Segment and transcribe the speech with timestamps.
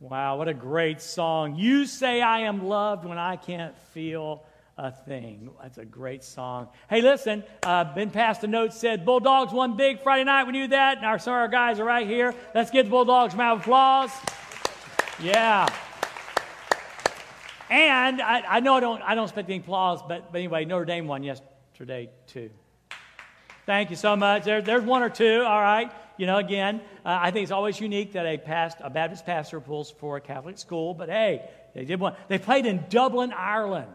[0.00, 1.56] Wow, what a great song.
[1.56, 4.44] You say I am loved when I can't feel
[4.76, 5.50] a thing.
[5.60, 6.68] That's a great song.
[6.88, 10.44] Hey, listen, uh, Ben passed a note said Bulldogs won big Friday night.
[10.44, 10.98] We knew that.
[10.98, 12.32] And our, of our guys are right here.
[12.54, 14.12] Let's give the Bulldogs a round of applause.
[15.20, 15.66] Yeah.
[17.68, 20.84] And I, I, know I don't, I don't expect any applause, but, but anyway, Notre
[20.84, 22.50] Dame won yesterday, too.
[23.66, 24.44] Thank you so much.
[24.44, 25.90] There, there's one or two, all right.
[26.18, 29.60] You know, again, uh, I think it's always unique that a, past, a Baptist pastor
[29.60, 32.14] pulls for a Catholic school, but hey, they did one.
[32.26, 33.90] They played in Dublin, Ireland,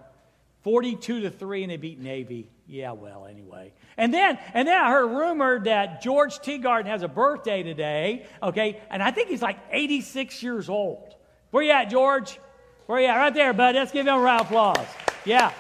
[0.62, 2.50] 42 to 3, and they beat Navy.
[2.66, 3.74] Yeah, well, anyway.
[3.98, 8.82] And then, and then I heard rumor that George Teagarden has a birthday today, okay,
[8.90, 11.16] and I think he's like 86 years old.
[11.52, 12.40] Where you at, George?
[12.86, 13.18] Where you at?
[13.18, 13.76] Right there, bud.
[13.76, 14.88] Let's give him a round of applause.
[15.26, 15.52] Yeah.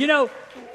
[0.00, 0.28] You know,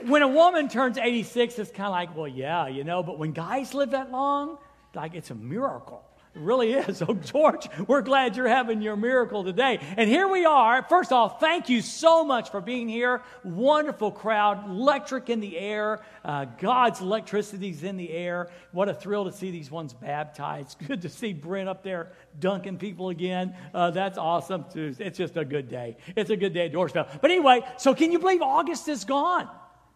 [0.06, 3.32] when a woman turns 86, it's kind of like, well, yeah, you know, but when
[3.32, 4.60] guys live that long,
[4.94, 6.04] like it's a miracle.
[6.36, 6.98] It really is.
[6.98, 9.80] So, George, we're glad you're having your miracle today.
[9.96, 10.84] And here we are.
[10.84, 13.22] First off, thank you so much for being here.
[13.46, 16.02] Wonderful crowd, electric in the air.
[16.26, 18.50] Uh, God's electricity's in the air.
[18.74, 20.78] What a thrill to see these ones baptized.
[20.88, 23.56] Good to see Brent up there dunking people again.
[23.74, 24.66] Uh, that's awesome.
[24.76, 25.96] It's just a good day.
[26.18, 27.22] It's a good day at Dorrisville.
[27.22, 29.48] But anyway, so can you believe August is gone?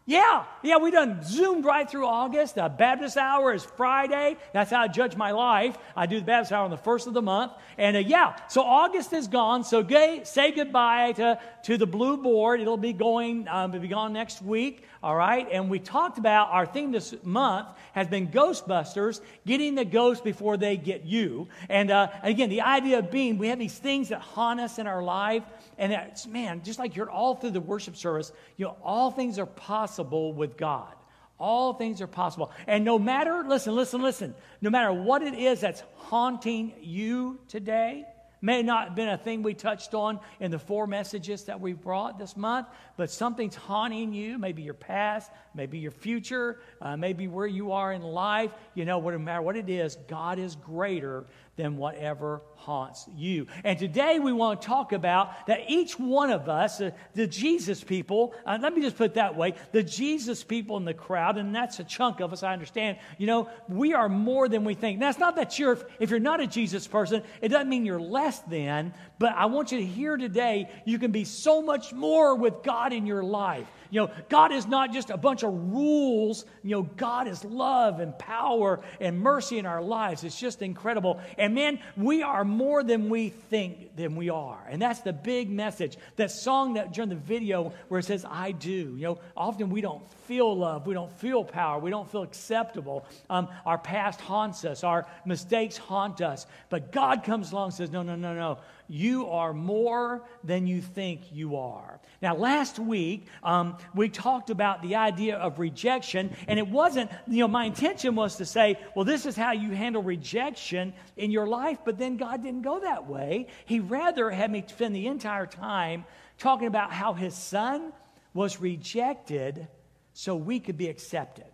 [0.10, 2.56] Yeah, yeah, we done zoomed right through August.
[2.56, 4.38] The Baptist hour is Friday.
[4.54, 5.78] That's how I judge my life.
[5.96, 7.52] I do the Baptist hour on the first of the month.
[7.78, 9.64] And uh, yeah, so August is gone.
[9.64, 12.60] So gay, say goodbye to, to the blue board.
[12.60, 14.84] It'll be going, um, it'll be gone next week.
[15.04, 15.48] All right.
[15.52, 20.58] And we talked about our theme this month has been Ghostbusters, getting the ghosts before
[20.58, 21.50] they get you.
[21.70, 24.88] And uh, again, the idea of being, we have these things that haunt us in
[24.88, 25.44] our life.
[25.78, 29.38] And it's, man, just like you're all through the worship service, you know, all things
[29.38, 30.94] are possible with God.
[31.40, 32.52] All things are possible.
[32.68, 38.06] And no matter, listen, listen, listen, no matter what it is that's haunting you today,
[38.42, 41.74] may not have been a thing we touched on in the four messages that we
[41.74, 47.28] brought this month, but something's haunting you, maybe your past, maybe your future, uh, maybe
[47.28, 48.52] where you are in life.
[48.76, 51.26] You know, no matter what it is, God is greater
[51.60, 53.46] than whatever haunts you.
[53.66, 57.84] And today we want to talk about that each one of us, uh, the Jesus
[57.84, 61.38] people, uh, let me just put it that way, the Jesus people in the crowd,
[61.38, 64.74] and that's a chunk of us, I understand, you know, we are more than we
[64.74, 65.00] think.
[65.00, 68.00] Now, it's not that you're, if you're not a Jesus person, it doesn't mean you're
[68.00, 72.36] less than, but I want you to hear today, you can be so much more
[72.36, 73.68] with God in your life.
[73.90, 76.46] You know, God is not just a bunch of rules.
[76.64, 80.24] You know, God is love and power and mercy in our lives.
[80.24, 81.20] It's just incredible.
[81.38, 84.60] And man, we are more than we think than we are.
[84.70, 85.98] And that's the big message.
[86.16, 88.96] That song that during the video where it says, I do.
[88.96, 90.86] You know, often we don't feel love.
[90.86, 91.80] We don't feel power.
[91.80, 93.06] We don't feel acceptable.
[93.30, 94.84] Um, our past haunts us.
[94.84, 96.46] Our mistakes haunt us.
[96.70, 98.60] But God comes along and says, no, no, no, no.
[98.90, 102.00] You are more than you think you are.
[102.24, 107.40] Now, last week, um, we talked about the idea of rejection, and it wasn't, you
[107.40, 111.46] know, my intention was to say, well, this is how you handle rejection in your
[111.46, 113.48] life, but then God didn't go that way.
[113.66, 116.04] He rather had me spend the entire time
[116.40, 117.94] talking about how his son
[118.34, 119.68] was rejected
[120.14, 121.46] so we could be accepted.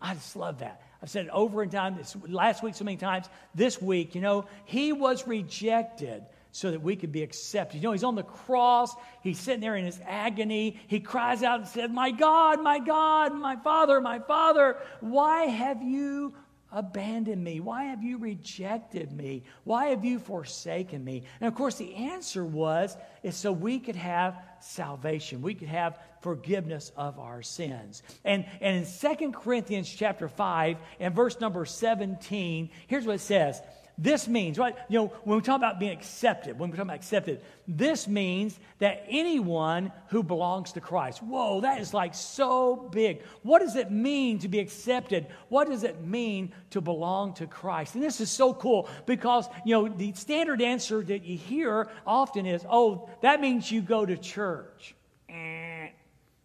[0.00, 0.82] I just love that.
[1.02, 3.26] I've said it over and time this last week so many times.
[3.54, 6.24] This week, you know, he was rejected
[6.58, 7.76] so that we could be accepted.
[7.76, 8.92] You know, he's on the cross,
[9.22, 10.80] he's sitting there in his agony.
[10.88, 15.80] He cries out and says, My God, my God, my Father, my Father, why have
[15.82, 16.34] you
[16.72, 17.60] abandoned me?
[17.60, 19.44] Why have you rejected me?
[19.62, 21.22] Why have you forsaken me?
[21.40, 25.40] And of course, the answer was, is so we could have salvation.
[25.40, 28.02] We could have forgiveness of our sins.
[28.24, 33.62] And, and in Second Corinthians chapter 5 and verse number 17, here's what it says.
[34.00, 34.76] This means, right?
[34.88, 38.56] You know, when we talk about being accepted, when we talk about accepted, this means
[38.78, 41.20] that anyone who belongs to Christ.
[41.20, 43.22] Whoa, that is like so big.
[43.42, 45.26] What does it mean to be accepted?
[45.48, 47.96] What does it mean to belong to Christ?
[47.96, 52.46] And this is so cool because, you know, the standard answer that you hear often
[52.46, 54.94] is, oh, that means you go to church.
[55.28, 55.88] Eh.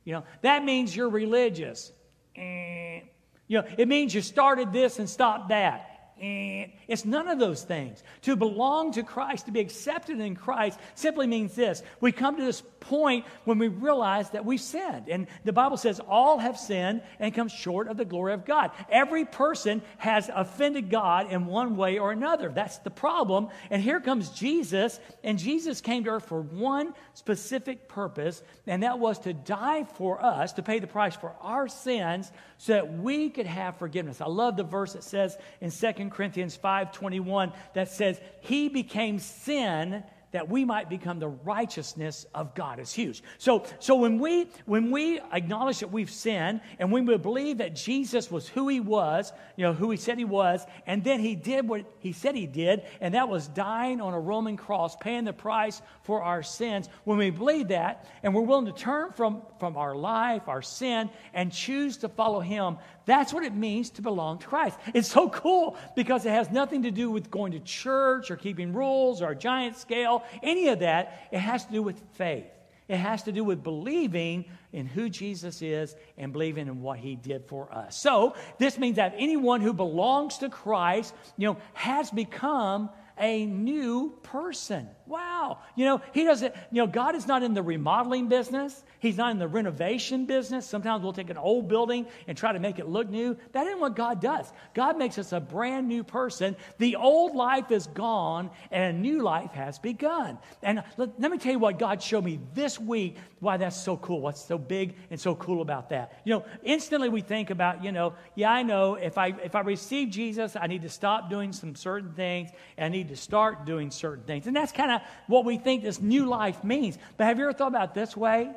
[0.06, 1.92] You know, that means you're religious.
[2.36, 3.02] Eh.
[3.48, 5.93] You know, it means you started this and stopped that.
[6.20, 8.04] It's none of those things.
[8.22, 11.84] To belong to Christ, to be accepted in Christ, simply means this.
[12.00, 15.10] We come to this point when we realize that we've sinned.
[15.10, 18.72] And the Bible says all have sinned and come short of the glory of God.
[18.90, 22.50] Every person has offended God in one way or another.
[22.50, 23.50] That's the problem.
[23.70, 29.00] And here comes Jesus, and Jesus came to earth for one specific purpose, and that
[29.00, 33.30] was to die for us, to pay the price for our sins, so that we
[33.30, 34.22] could have forgiveness.
[34.22, 40.04] I love the verse that says in Second Corinthians 5:21 that says, "He became sin
[40.34, 43.24] that we might become the righteousness of God is huge.
[43.38, 47.76] So, so when we when we acknowledge that we've sinned and when we believe that
[47.76, 51.36] Jesus was who he was, you know, who he said he was, and then he
[51.36, 55.24] did what he said he did, and that was dying on a Roman cross, paying
[55.24, 56.90] the price for our sins.
[57.04, 61.12] When we believe that and we're willing to turn from, from our life, our sin,
[61.36, 64.78] and choose to follow him, that's what it means to belong to Christ.
[64.94, 68.74] It's so cool because it has nothing to do with going to church or keeping
[68.74, 71.28] rules or a giant scale, any of that.
[71.32, 72.46] It has to do with faith.
[72.88, 77.16] It has to do with believing in who Jesus is and believing in what he
[77.16, 77.98] did for us.
[77.98, 84.14] So, this means that anyone who belongs to Christ, you know, has become a new
[84.24, 84.88] person.
[85.06, 85.60] Wow.
[85.76, 88.84] You know, he doesn't, you know, God is not in the remodeling business.
[89.00, 90.66] He's not in the renovation business.
[90.66, 93.38] Sometimes we'll take an old building and try to make it look new.
[93.52, 94.52] That isn't what God does.
[94.74, 96.56] God makes us a brand new person.
[96.78, 100.38] The old life is gone and a new life has begun.
[100.62, 103.98] And let, let me tell you what God showed me this week, why that's so
[103.98, 106.22] cool, what's so big and so cool about that.
[106.24, 109.60] You know, instantly we think about, you know, yeah, I know if I if I
[109.60, 113.66] receive Jesus, I need to stop doing some certain things and I need to start
[113.66, 114.48] doing certain things.
[114.48, 116.98] And that's kind of what we think this new life means.
[117.18, 118.52] But have you ever thought about this way?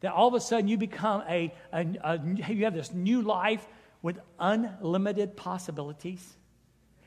[0.00, 3.66] that all of a sudden you become a, a, a, you have this new life
[4.02, 6.36] with unlimited possibilities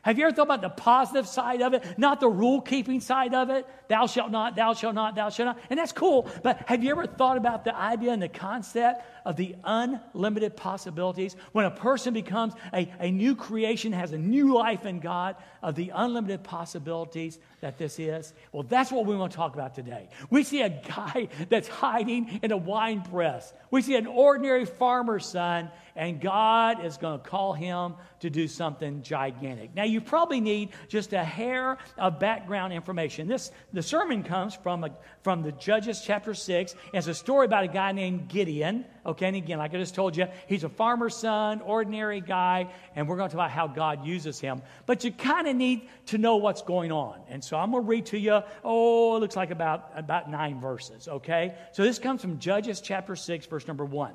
[0.03, 3.33] have you ever thought about the positive side of it, not the rule keeping side
[3.33, 3.65] of it?
[3.87, 5.59] Thou shalt not, thou shalt not, thou shalt not.
[5.69, 6.29] And that's cool.
[6.43, 11.35] But have you ever thought about the idea and the concept of the unlimited possibilities?
[11.51, 15.75] When a person becomes a, a new creation, has a new life in God, of
[15.75, 18.33] the unlimited possibilities that this is?
[18.51, 20.09] Well, that's what we want to talk about today.
[20.29, 25.25] We see a guy that's hiding in a wine press, we see an ordinary farmer's
[25.25, 29.75] son and God is going to call him to do something gigantic.
[29.75, 33.27] Now, you probably need just a hair of background information.
[33.27, 34.91] This the sermon comes from a,
[35.21, 36.75] from the Judges chapter six.
[36.93, 38.85] It's a story about a guy named Gideon.
[39.05, 43.07] Okay, and again, like I just told you, he's a farmer's son, ordinary guy, and
[43.07, 44.61] we're going to talk about how God uses him.
[44.85, 47.89] But you kind of need to know what's going on, and so I'm going to
[47.89, 48.41] read to you.
[48.63, 51.07] Oh, it looks like about about nine verses.
[51.07, 54.13] Okay, so this comes from Judges chapter six, verse number one.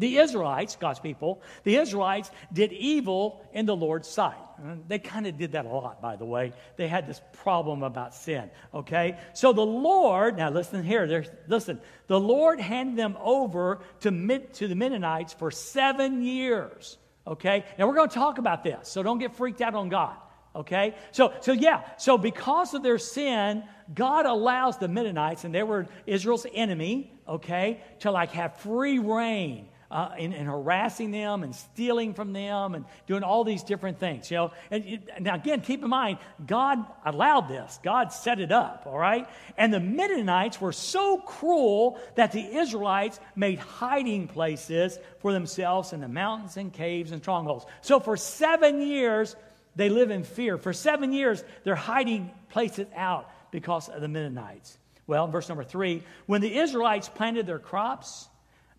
[0.00, 4.38] The Israelites, God's people, the Israelites did evil in the Lord's sight.
[4.58, 6.54] Uh, they kind of did that a lot, by the way.
[6.76, 9.18] They had this problem about sin, okay?
[9.34, 14.74] So the Lord, now listen here, listen, the Lord handed them over to, to the
[14.74, 16.96] Midianites for seven years,
[17.26, 17.66] okay?
[17.78, 20.16] Now we're going to talk about this, so don't get freaked out on God,
[20.56, 20.94] okay?
[21.12, 23.64] So, so yeah, so because of their sin,
[23.94, 29.68] God allows the Midianites, and they were Israel's enemy, okay, to like have free reign
[29.90, 34.30] uh, and, and, harassing them and stealing from them and doing all these different things.
[34.30, 37.80] You know, and it, now again, keep in mind, God allowed this.
[37.82, 38.84] God set it up.
[38.86, 45.32] All right, and the Midianites were so cruel that the Israelites made hiding places for
[45.32, 47.66] themselves in the mountains and caves and strongholds.
[47.80, 49.34] So for seven years,
[49.76, 50.56] they live in fear.
[50.56, 54.78] For seven years, they're hiding places out because of the Midianites.
[55.06, 58.28] Well, verse number three, when the Israelites planted their crops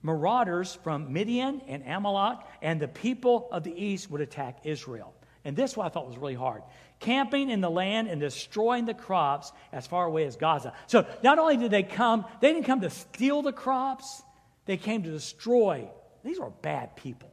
[0.03, 5.13] marauders from Midian and Amalek and the people of the east would attack Israel.
[5.43, 6.61] And this what I thought was really hard.
[6.99, 10.73] Camping in the land and destroying the crops as far away as Gaza.
[10.87, 14.21] So not only did they come, they didn't come to steal the crops,
[14.65, 15.89] they came to destroy.
[16.23, 17.31] These were bad people.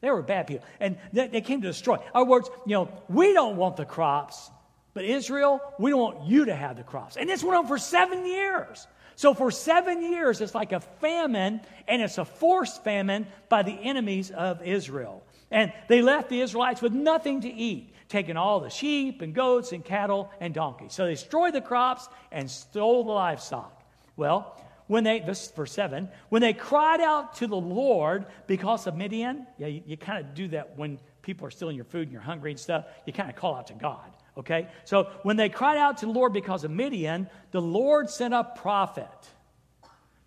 [0.00, 0.64] They were bad people.
[0.78, 1.96] And they, they came to destroy.
[1.96, 4.50] In other words, you know, we don't want the crops,
[4.94, 7.16] but Israel, we don't want you to have the crops.
[7.16, 8.86] And this went on for seven years.
[9.20, 13.72] So for seven years, it's like a famine, and it's a forced famine by the
[13.72, 15.22] enemies of Israel.
[15.50, 19.72] And they left the Israelites with nothing to eat, taking all the sheep and goats
[19.72, 20.94] and cattle and donkeys.
[20.94, 23.84] So they destroyed the crops and stole the livestock.
[24.16, 28.86] Well, when they, this is verse 7, when they cried out to the Lord because
[28.86, 32.04] of Midian, yeah, you, you kind of do that when people are stealing your food
[32.04, 34.10] and you're hungry and stuff, you kind of call out to God.
[34.40, 34.68] Okay?
[34.84, 38.44] So when they cried out to the Lord because of Midian, the Lord sent a
[38.44, 39.08] prophet.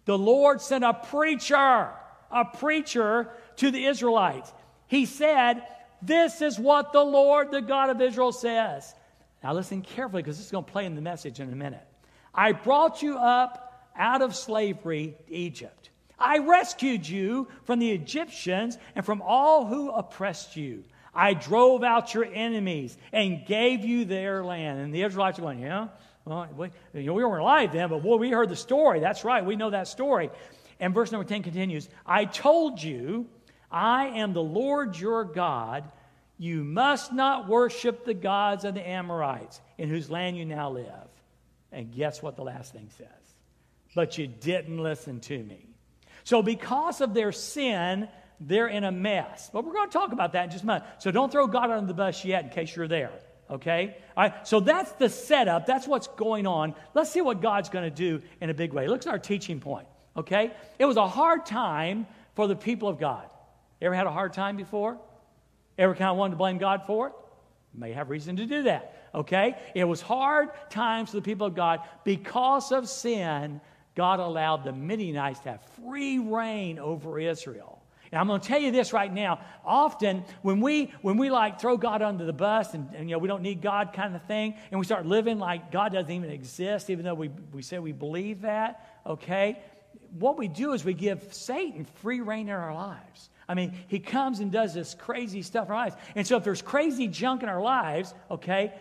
[0.05, 1.89] The Lord sent a preacher,
[2.32, 4.53] a preacher to the Israelites.
[4.88, 5.63] He said,
[6.01, 8.93] This is what the Lord, the God of Israel, says.
[9.43, 11.86] Now listen carefully because this is going to play in the message in a minute.
[12.34, 15.89] I brought you up out of slavery Egypt.
[16.20, 20.84] I rescued you from the Egyptians and from all who oppressed you.
[21.15, 24.79] I drove out your enemies and gave you their land.
[24.79, 25.89] And the Israelites are going, Yeah,
[26.25, 29.00] well, we, you know, we weren't alive then, but boy, we heard the story.
[29.00, 30.29] That's right, we know that story.
[30.79, 33.27] And verse number 10 continues I told you,
[33.72, 35.84] I am the Lord your God.
[36.38, 40.88] You must not worship the gods of the Amorites in whose land you now live.
[41.72, 43.08] And guess what the last thing says?
[43.96, 45.67] But you didn't listen to me.
[46.24, 48.08] So, because of their sin,
[48.46, 49.50] they're in a mess.
[49.52, 50.86] But we're going to talk about that in just a moment.
[51.00, 53.12] So, don't throw God under the bus yet in case you're there.
[53.50, 53.96] Okay?
[54.18, 54.48] All right.
[54.48, 55.66] So, that's the setup.
[55.66, 56.76] That's what's going on.
[56.94, 58.88] Let's see what God's going to do in a big way.
[58.88, 59.88] Look at our teaching point.
[60.18, 60.52] Okay?
[60.78, 63.26] It was a hard time for the people of God.
[63.82, 64.98] Ever had a hard time before?
[65.78, 67.14] Ever kind of wanted to blame God for it?
[67.74, 69.10] May have reason to do that.
[69.16, 69.56] Okay?
[69.74, 73.62] It was hard times for the people of God because of sin.
[73.96, 77.73] God allowed the Midianites to have free reign over Israel.
[78.13, 79.39] And I'm going to tell you this right now.
[79.65, 83.17] Often, when we when we like throw God under the bus and, and, you know
[83.17, 86.29] we don't need God kind of thing, and we start living like God doesn't even
[86.29, 89.63] exist, even though we we say we believe that, okay,
[90.20, 93.32] what we do is we give Satan free reign in our lives.
[93.50, 95.96] I mean, he comes and does this crazy stuff in our lives.
[96.13, 98.74] And so if there's crazy junk in our lives, okay,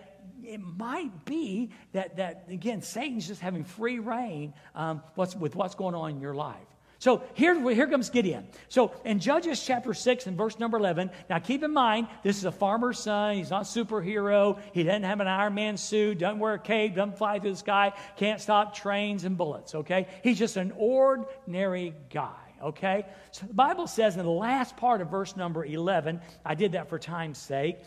[0.44, 5.74] it might be that, that again, Satan's just having free reign um, what's, with what's
[5.74, 6.58] going on in your life.
[7.02, 8.47] So here, here comes Gideon.
[8.68, 12.44] So in Judges chapter 6 and verse number 11, now keep in mind, this is
[12.44, 13.35] a farmer's son.
[13.35, 14.61] He's not a superhero.
[14.73, 17.56] He doesn't have an Iron Man suit, doesn't wear a cape, doesn't fly through the
[17.56, 20.06] sky, can't stop trains and bullets, okay?
[20.23, 23.06] He's just an ordinary guy, okay?
[23.32, 26.88] So the Bible says in the last part of verse number 11, I did that
[26.88, 27.78] for time's sake,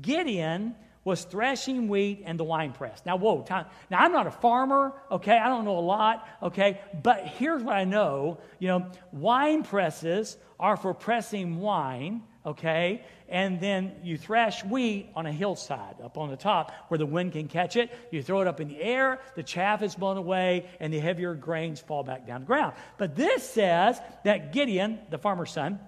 [0.00, 3.02] Gideon was threshing wheat and the winepress.
[3.04, 3.66] Now, whoa, time.
[3.90, 5.36] Now, I'm not a farmer, okay?
[5.36, 6.80] I don't know a lot, okay?
[7.02, 8.38] But here's what I know.
[8.58, 13.04] You know, wine presses are for pressing wine, okay?
[13.28, 17.32] And then you thrash wheat on a hillside up on the top where the wind
[17.32, 17.90] can catch it.
[18.12, 21.34] You throw it up in the air, the chaff is blown away, and the heavier
[21.34, 22.74] grains fall back down the ground.
[22.96, 25.80] But this says that Gideon, the farmer's son,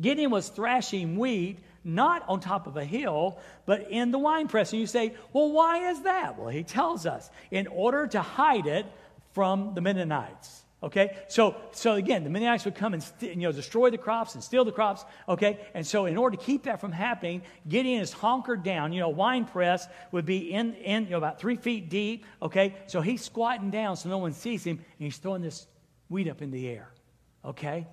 [0.00, 4.72] Gideon was thrashing wheat not on top of a hill, but in the wine press.
[4.72, 6.38] And you say, well, why is that?
[6.38, 8.86] Well, he tells us in order to hide it
[9.32, 10.64] from the Midianites.
[10.84, 14.34] Okay, so so again, the Midianites would come and st- you know destroy the crops
[14.34, 15.02] and steal the crops.
[15.26, 18.92] Okay, and so in order to keep that from happening, Gideon is honkered down.
[18.92, 22.26] You know, wine press would be in in you know about three feet deep.
[22.42, 25.66] Okay, so he's squatting down so no one sees him, and he's throwing this
[26.10, 26.90] wheat up in the air.
[27.46, 27.86] Okay,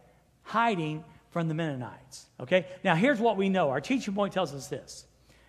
[0.44, 2.28] hiding from the Midianites.
[2.40, 2.68] Okay?
[2.84, 3.70] Now, here's what we know.
[3.70, 5.06] Our teaching point tells us this.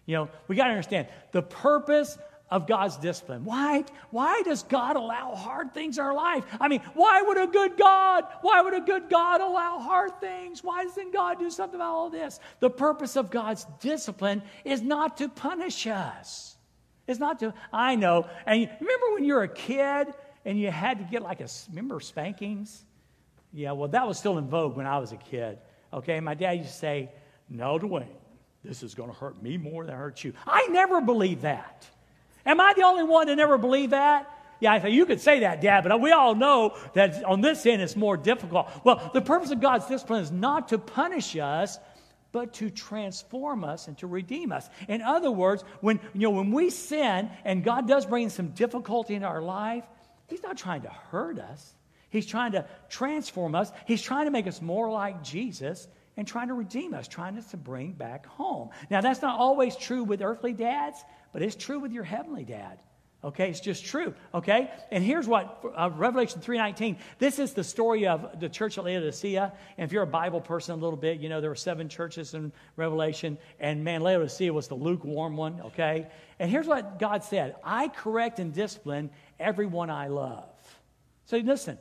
[0.07, 2.19] You know, we got to understand the purpose
[2.51, 3.45] of God's discipline.
[3.45, 6.45] Why, why does God allow hard things in our life?
[6.61, 10.63] I mean, why would a good God, why would a good God allow hard things?
[10.63, 12.41] Why doesn't God do something about all this?
[12.61, 16.57] The purpose of God's discipline is not to punish us.
[17.09, 18.27] It's not to, I know.
[18.45, 20.09] And you, remember when you were a kid
[20.45, 22.85] and you had to get like a, remember spankings?
[23.55, 25.59] Yeah, well, that was still in vogue when I was a kid.
[25.93, 27.11] Okay, my dad used to say,
[27.49, 28.07] No, Dwayne,
[28.65, 30.33] this is going to hurt me more than hurt you.
[30.47, 31.87] I never believed that.
[32.45, 34.29] Am I the only one to never believe that?
[34.61, 37.67] Yeah, I say, you could say that, Dad, but we all know that on this
[37.67, 38.69] end it's more difficult.
[38.85, 41.79] Well, the purpose of God's discipline is not to punish us,
[42.31, 44.69] but to transform us and to redeem us.
[44.89, 49.15] In other words, when, you know, when we sin and God does bring some difficulty
[49.15, 49.85] in our life,
[50.29, 51.75] He's not trying to hurt us.
[52.13, 53.73] He's trying to transform us.
[53.87, 57.57] He's trying to make us more like Jesus and trying to redeem us, trying to
[57.57, 58.69] bring back home.
[58.91, 61.03] Now, that's not always true with earthly dads,
[61.33, 62.79] but it's true with your heavenly dad.
[63.25, 64.15] Okay, it's just true.
[64.35, 66.97] Okay, and here's what uh, Revelation three nineteen.
[67.21, 69.53] This is the story of the church at Laodicea.
[69.79, 72.35] And if you're a Bible person a little bit, you know there were seven churches
[72.35, 75.61] in Revelation, and man, Laodicea was the lukewarm one.
[75.67, 76.09] Okay,
[76.41, 80.51] and here's what God said: I correct and discipline everyone I love.
[81.27, 81.79] So listen,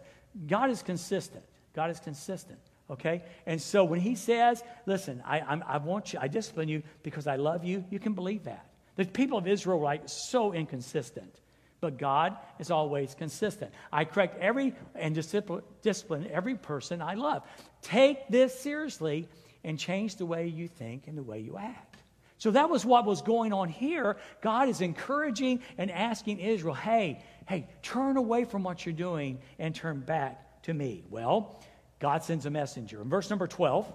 [0.48, 1.44] God is consistent.
[1.74, 2.60] God is consistent.
[2.90, 3.24] Okay?
[3.46, 7.28] And so when he says, listen, I, I'm, i want you, I discipline you because
[7.28, 8.66] I love you, you can believe that.
[8.98, 11.34] The people of Israel were like so inconsistent.
[11.80, 13.72] But God is always consistent.
[13.92, 17.44] I correct every and discipline every person I love.
[17.82, 19.28] Take this seriously
[19.64, 21.91] and change the way you think and the way you act.
[22.42, 24.18] So that was what was going on here.
[24.42, 29.76] God is encouraging and asking Israel, hey, hey, turn away from what you're doing and
[29.76, 31.04] turn back to me.
[31.12, 31.62] Well,
[32.00, 33.00] God sends a messenger.
[33.00, 33.94] In verse number 12,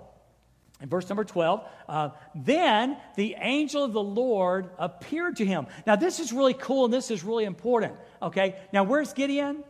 [0.81, 5.67] in verse number 12, uh, then the angel of the Lord appeared to him.
[5.85, 7.95] Now, this is really cool and this is really important.
[8.23, 9.65] Okay, now where's Gideon?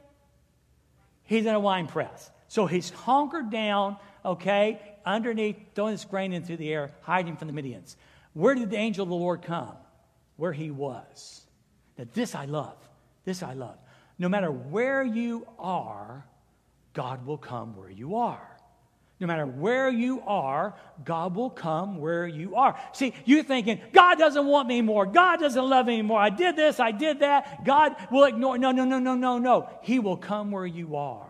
[1.25, 2.31] He's in a wine press.
[2.49, 7.55] So he's hunkered down, okay, underneath, throwing this grain into the air, hiding from the
[7.55, 7.97] Midians.
[8.37, 9.73] Where did the angel of the Lord come?
[10.37, 11.41] Where he was.
[11.97, 12.77] Now, this I love.
[13.25, 13.79] This I love.
[14.19, 16.27] No matter where you are,
[16.93, 18.59] God will come where you are.
[19.21, 22.79] No matter where you are, God will come where you are.
[22.93, 25.07] See, you're thinking, God doesn't want me anymore.
[25.07, 26.21] God doesn't love me anymore.
[26.21, 27.65] I did this, I did that.
[27.65, 28.59] God will ignore.
[28.59, 29.71] No, no, no, no, no, no.
[29.81, 31.26] He will come where you are.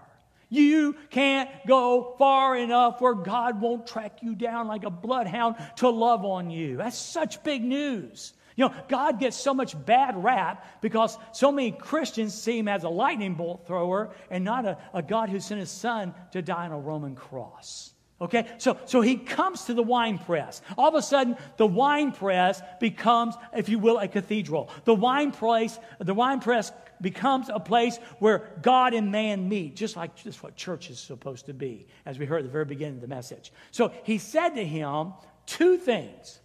[0.49, 5.89] You can't go far enough where God won't track you down like a bloodhound to
[5.89, 6.77] love on you.
[6.77, 8.33] That's such big news.
[8.55, 12.85] You know, God gets so much bad rap because so many Christians see him as
[12.85, 16.65] a lightning bolt thrower and not a, a God who sent his son to die
[16.65, 17.93] on a Roman cross.
[18.19, 20.63] Okay, so, so he comes to the wine press.
[20.79, 24.71] All of a sudden, the wine press becomes, if you will, a cathedral.
[24.85, 29.97] The wine press, the wine press becomes a place where God and man meet, just
[29.97, 32.97] like just what church is supposed to be, as we heard at the very beginning
[32.97, 33.53] of the message.
[33.71, 35.13] So he said to him
[35.47, 36.41] two things.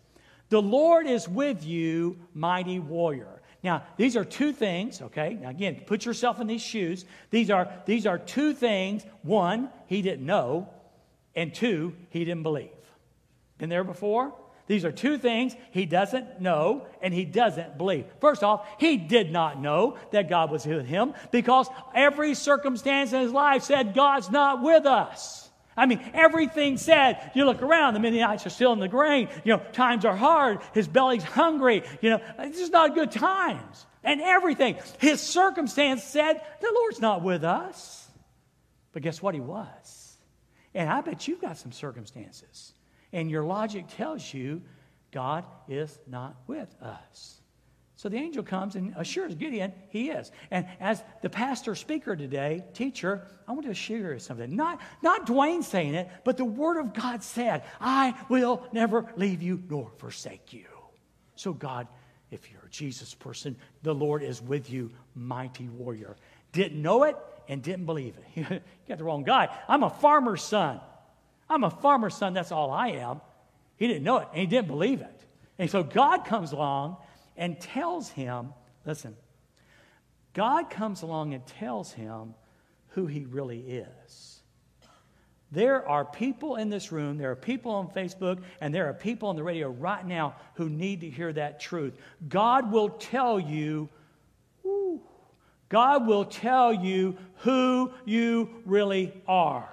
[0.49, 3.41] The Lord is with you, mighty warrior.
[3.63, 5.37] Now, these are two things, okay?
[5.39, 7.05] Now, again, put yourself in these shoes.
[7.29, 9.05] These are, these are two things.
[9.21, 10.67] One, he didn't know,
[11.35, 12.69] and two, he didn't believe.
[13.59, 14.33] Been there before?
[14.71, 18.05] These are two things he doesn't know and he doesn't believe.
[18.21, 23.19] First off, he did not know that God was with him because every circumstance in
[23.19, 25.49] his life said God's not with us.
[25.75, 29.27] I mean, everything said, you look around, the Midianites are still in the grain.
[29.43, 30.59] You know, times are hard.
[30.73, 31.83] His belly's hungry.
[31.99, 33.85] You know, it's just not good times.
[34.05, 34.77] And everything.
[34.99, 38.09] His circumstance said, the Lord's not with us.
[38.93, 39.35] But guess what?
[39.35, 40.17] He was.
[40.73, 42.71] And I bet you've got some circumstances.
[43.13, 44.61] And your logic tells you
[45.11, 47.41] God is not with us.
[48.01, 50.31] So the angel comes and assures Gideon he is.
[50.49, 54.55] And as the pastor speaker today, teacher, I want to share something.
[54.55, 59.43] Not, not Dwayne saying it, but the word of God said, I will never leave
[59.43, 60.65] you nor forsake you.
[61.35, 61.87] So, God,
[62.31, 66.15] if you're a Jesus person, the Lord is with you, mighty warrior.
[66.53, 68.25] Didn't know it and didn't believe it.
[68.51, 69.55] you got the wrong guy.
[69.67, 70.79] I'm a farmer's son.
[71.51, 72.33] I'm a farmer's son.
[72.33, 73.19] That's all I am.
[73.75, 75.25] He didn't know it and he didn't believe it.
[75.59, 76.97] And so God comes along
[77.35, 78.53] and tells him
[78.85, 79.15] listen,
[80.33, 82.35] God comes along and tells him
[82.89, 84.39] who he really is.
[85.51, 89.27] There are people in this room, there are people on Facebook, and there are people
[89.27, 91.93] on the radio right now who need to hear that truth.
[92.29, 93.89] God will tell you,
[95.67, 99.69] God will tell you who you really are.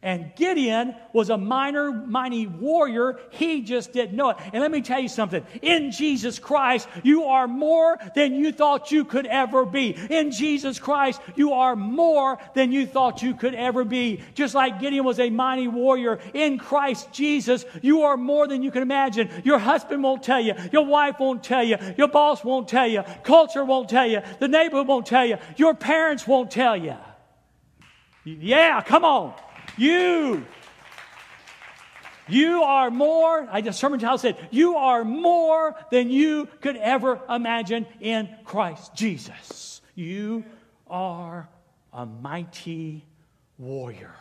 [0.00, 3.18] And Gideon was a minor, mighty warrior.
[3.30, 4.36] He just didn't know it.
[4.52, 5.44] And let me tell you something.
[5.60, 9.96] In Jesus Christ, you are more than you thought you could ever be.
[10.08, 14.22] In Jesus Christ, you are more than you thought you could ever be.
[14.34, 16.20] Just like Gideon was a mighty warrior.
[16.32, 19.28] In Christ Jesus, you are more than you can imagine.
[19.42, 20.54] Your husband won't tell you.
[20.72, 21.76] Your wife won't tell you.
[21.96, 23.02] Your boss won't tell you.
[23.24, 24.20] Culture won't tell you.
[24.38, 25.38] The neighborhood won't tell you.
[25.56, 26.94] Your parents won't tell you.
[28.24, 29.34] Yeah, come on.
[29.78, 30.44] You.
[32.28, 37.20] You are more, I just sermon child said, you are more than you could ever
[37.28, 39.80] imagine in Christ Jesus.
[39.94, 40.44] You
[40.86, 41.48] are
[41.92, 43.06] a mighty
[43.56, 44.14] warrior.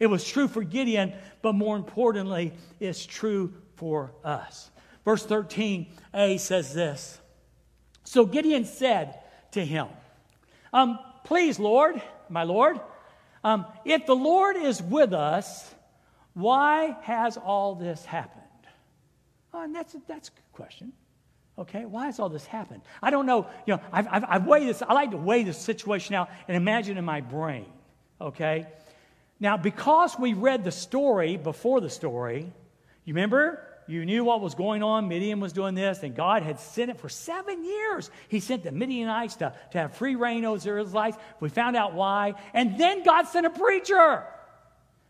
[0.00, 4.70] It was true for Gideon, but more importantly, it's true for us.
[5.04, 7.20] Verse 13a says this
[8.04, 9.20] So Gideon said
[9.52, 9.86] to him,
[10.72, 12.80] um, Please, Lord, my Lord,
[13.44, 15.74] um, if the Lord is with us,
[16.34, 18.44] why has all this happened?
[19.52, 20.92] Oh, and that's a, that's a good question.
[21.58, 22.82] Okay, why has all this happened?
[23.02, 23.48] I don't know.
[23.66, 24.82] You know, I've, I've, I've weighed this.
[24.82, 27.66] I like to weigh the situation out and imagine in my brain.
[28.20, 28.66] Okay,
[29.40, 32.52] now because we read the story before the story,
[33.04, 35.08] you remember you knew what was going on.
[35.08, 38.10] Midian was doing this, and God had sent it for seven years.
[38.28, 41.16] He sent the Midianites to, to have free reign over lives.
[41.40, 42.34] We found out why.
[42.52, 44.24] And then God sent a preacher.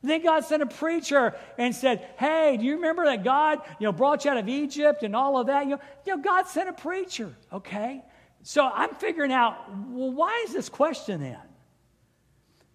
[0.02, 3.92] Then God sent a preacher and said, Hey, do you remember that God you know,
[3.92, 5.64] brought you out of Egypt and all of that?
[5.64, 8.04] You know, you know, God sent a preacher, okay?
[8.44, 9.56] So I'm figuring out,
[9.88, 11.38] well, why is this question then?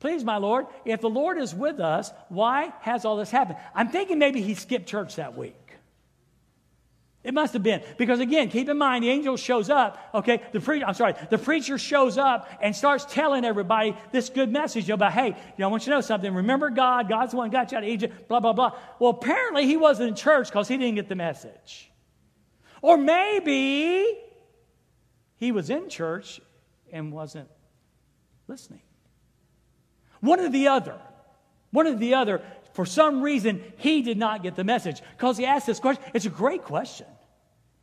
[0.01, 3.57] Please, my Lord, if the Lord is with us, why has all this happened?
[3.73, 5.62] I'm thinking maybe he skipped church that week.
[7.23, 7.81] It must have been.
[7.97, 10.41] Because again, keep in mind, the angel shows up, okay?
[10.51, 14.89] The preacher, I'm sorry, the preacher shows up and starts telling everybody this good message
[14.89, 16.33] about, hey, you know, I want you to know something.
[16.33, 18.77] Remember God, God's the one who got you out of Egypt, blah, blah, blah.
[18.99, 21.89] Well, apparently he wasn't in church because he didn't get the message.
[22.81, 24.05] Or maybe
[25.38, 26.41] he was in church
[26.91, 27.49] and wasn't
[28.49, 28.81] listening.
[30.19, 30.99] One or the other.
[31.71, 32.41] One or the other
[32.73, 36.03] for some reason, he did not get the message because he asked this question.
[36.13, 37.05] It's a great question.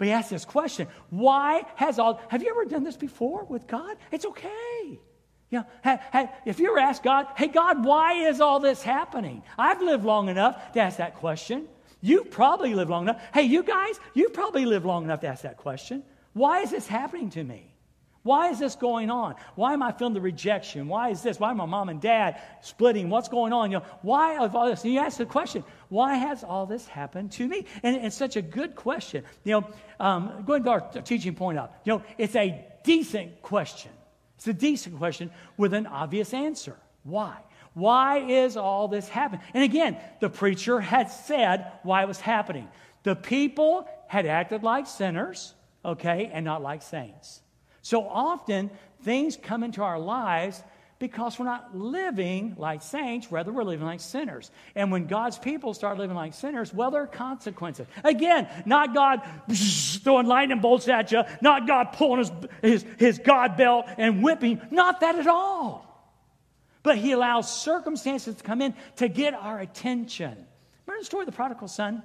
[0.01, 3.67] But he asked this question Why has all, have you ever done this before with
[3.67, 3.99] God?
[4.11, 4.99] It's okay.
[5.51, 5.99] You know,
[6.47, 9.43] if you ever ask God, hey, God, why is all this happening?
[9.59, 11.69] I've lived long enough to ask that question.
[12.01, 13.21] You probably lived long enough.
[13.35, 16.03] Hey, you guys, you probably lived long enough to ask that question.
[16.33, 17.70] Why is this happening to me?
[18.23, 19.35] Why is this going on?
[19.55, 20.89] Why am I feeling the rejection?
[20.89, 21.41] Why is this?
[21.41, 23.09] Why are my mom and dad splitting?
[23.09, 23.71] What's going on?
[23.71, 24.85] You know, why of all this?
[24.85, 27.65] And you ask the question, why has all this happened to me?
[27.83, 29.25] And it's such a good question.
[29.45, 33.91] You know, um, going to our teaching point up, you know, it's a decent question.
[34.37, 36.77] It's a decent question with an obvious answer.
[37.05, 37.37] Why?
[37.73, 39.45] Why is all this happening?
[39.55, 42.69] And again, the preacher had said why it was happening.
[43.03, 45.55] The people had acted like sinners,
[45.85, 47.41] okay, and not like saints.
[47.83, 48.71] So often
[49.03, 50.63] things come into our lives
[50.99, 54.51] because we're not living like saints, rather, we're living like sinners.
[54.75, 57.87] And when God's people start living like sinners, well, there are consequences.
[58.05, 63.57] Again, not God throwing lightning bolts at you, not God pulling his, his, his God
[63.57, 65.91] belt and whipping, not that at all.
[66.83, 70.47] But He allows circumstances to come in to get our attention.
[70.87, 72.03] Remember the story of the prodigal son?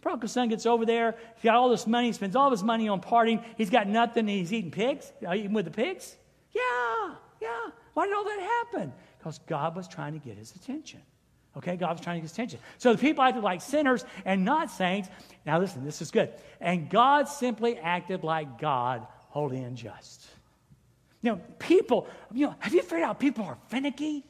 [0.00, 1.16] Prodigal son gets over there.
[1.34, 2.08] He's got all this money.
[2.08, 3.44] He spends all his money on partying.
[3.56, 4.26] He's got nothing.
[4.26, 5.12] he's eating pigs.
[5.22, 6.16] Eating with the pigs?
[6.52, 7.70] Yeah, yeah.
[7.94, 8.40] Why did all that
[8.72, 8.92] happen?
[9.18, 11.00] Because God was trying to get his attention.
[11.56, 12.60] Okay, God was trying to get his attention.
[12.78, 15.08] So the people acted like sinners and not saints.
[15.44, 16.32] Now listen, this is good.
[16.60, 20.26] And God simply acted like God, holy and just.
[21.22, 24.24] You know, people, you know, have you figured out people are finicky?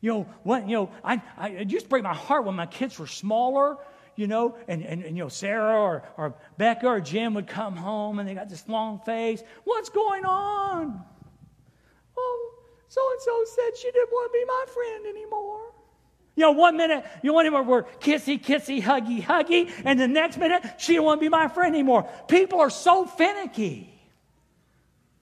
[0.00, 2.66] You know, what, you know, I, I, it used to break my heart when my
[2.66, 3.78] kids were smaller
[4.16, 7.76] you know, and, and, and, you know, Sarah or, or Becca or Jim would come
[7.76, 9.42] home and they got this long face.
[9.64, 11.04] What's going on?
[12.16, 12.54] Oh,
[12.88, 15.60] so and so said she didn't want to be my friend anymore.
[16.36, 20.36] You know, one minute, you want him we're kissy, kissy, huggy, huggy, and the next
[20.36, 22.08] minute, she don't want to be my friend anymore.
[22.28, 23.90] People are so finicky.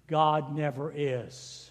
[0.06, 1.70] God never is.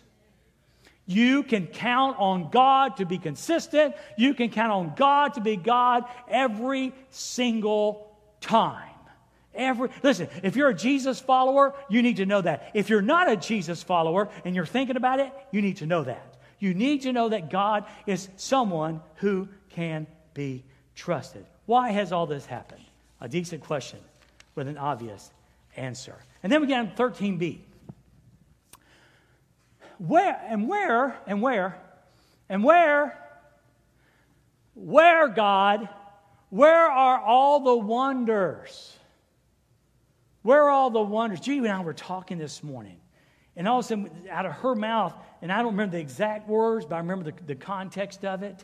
[1.06, 3.96] You can count on God to be consistent.
[4.18, 8.88] You can count on God to be God every single time.
[9.54, 12.72] Every listen, if you're a Jesus follower, you need to know that.
[12.74, 16.04] If you're not a Jesus follower and you're thinking about it, you need to know
[16.04, 16.38] that.
[16.60, 20.64] You need to know that God is someone who can be
[20.96, 21.46] trusted.
[21.66, 22.84] Why has all this happened?
[23.20, 24.00] A decent question
[24.56, 25.32] with an obvious
[25.76, 26.16] answer.
[26.44, 27.60] And then we get on 13b
[30.08, 31.78] where and where and where
[32.50, 33.18] and where
[34.74, 35.88] where god
[36.52, 38.94] where are all the wonders?
[40.42, 41.40] Where are all the wonders?
[41.40, 42.98] Judy and i were talking this morning
[43.56, 46.48] and all of a sudden out of her mouth and i don't remember the exact
[46.50, 48.64] words but i remember the, the context of it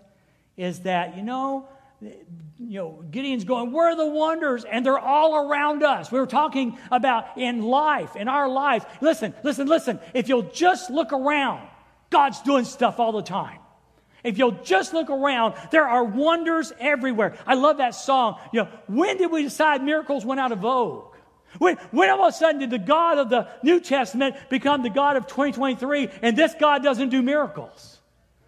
[0.58, 1.67] is that you know
[2.01, 2.15] you
[2.57, 4.65] know, Gideon's going, Where are the wonders?
[4.65, 6.12] And they're all around us.
[6.12, 8.86] We were talking about in life, in our life.
[9.01, 9.99] Listen, listen, listen.
[10.13, 11.67] If you'll just look around,
[12.10, 13.60] God's doing stuff all the time.
[14.23, 17.38] If you'll just look around, there are wonders everywhere.
[17.45, 18.39] I love that song.
[18.51, 21.15] You know, when did we decide miracles went out of vogue?
[21.60, 24.89] When, when all of a sudden did the God of the New Testament become the
[24.89, 27.96] God of 2023 and this God doesn't do miracles?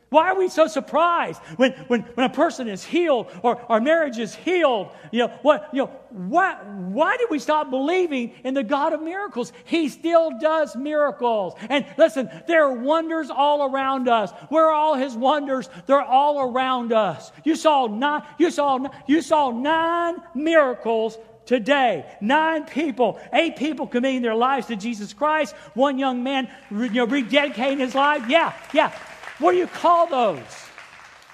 [0.09, 4.17] Why are we so surprised when, when, when a person is healed or our marriage
[4.17, 4.89] is healed?
[5.11, 9.03] You know, what, you know, what, why did we stop believing in the God of
[9.03, 9.53] miracles?
[9.65, 11.53] He still does miracles.
[11.69, 14.31] And listen, there are wonders all around us.
[14.49, 15.69] Where are all his wonders?
[15.85, 17.31] They're all around us.
[17.43, 22.05] You saw nine, you saw, you saw nine miracles today.
[22.21, 25.55] Nine people, eight people committing their lives to Jesus Christ.
[25.73, 28.23] One young man, you know, rededicating his life.
[28.27, 28.91] Yeah, yeah.
[29.39, 30.69] What do you call those?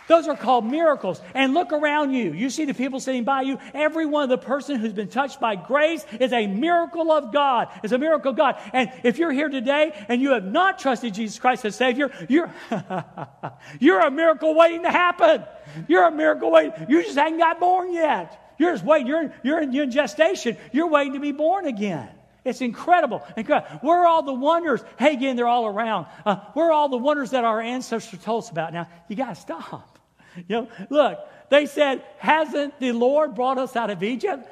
[0.08, 1.22] Those are called miracles.
[1.34, 2.34] And look around you.
[2.34, 3.58] You see the people sitting by you.
[3.74, 7.70] Every one of the person who's been touched by grace is a miracle of God.
[7.84, 8.58] It's a miracle of God.
[8.74, 12.54] And if you're here today and you have not trusted Jesus Christ as Savior, you're,
[13.80, 15.44] you're a miracle waiting to happen.
[15.88, 16.86] You're a miracle waiting.
[16.88, 18.54] You just haven't got born yet.
[18.58, 19.08] You're just waiting.
[19.08, 20.58] You're, you're, in, you're in gestation.
[20.72, 22.10] You're waiting to be born again.
[22.45, 23.25] It's incredible.
[23.36, 23.79] incredible.
[23.81, 24.81] Where are all the wonders?
[24.99, 26.05] Hey, again, they're all around.
[26.25, 28.71] Uh, where are all the wonders that our ancestors told us about?
[28.71, 29.91] Now, you got to stop.
[30.38, 34.45] You know, look, they said, Hasn't the Lord brought us out of Egypt?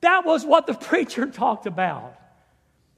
[0.00, 2.19] That was what the preacher talked about.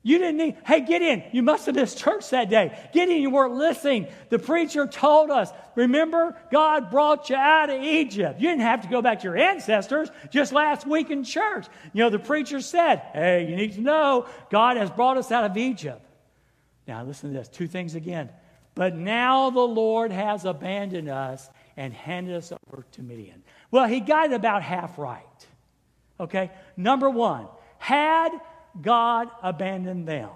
[0.05, 1.23] You didn't need, hey, Gideon.
[1.31, 2.77] You must have missed church that day.
[2.93, 3.23] Gideon.
[3.23, 4.09] You weren't listening.
[4.31, 8.41] The preacher told us, remember, God brought you out of Egypt.
[8.41, 11.67] You didn't have to go back to your ancestors just last week in church.
[11.93, 15.45] You know, the preacher said, hey, you need to know God has brought us out
[15.45, 16.05] of Egypt.
[16.89, 18.31] Now, listen to this two things again.
[18.75, 23.43] But now the Lord has abandoned us and handed us over to Midian.
[23.71, 25.47] Well, he got it about half right.
[26.19, 26.51] Okay?
[26.77, 27.47] Number one,
[27.79, 28.31] had
[28.81, 30.31] God abandoned them?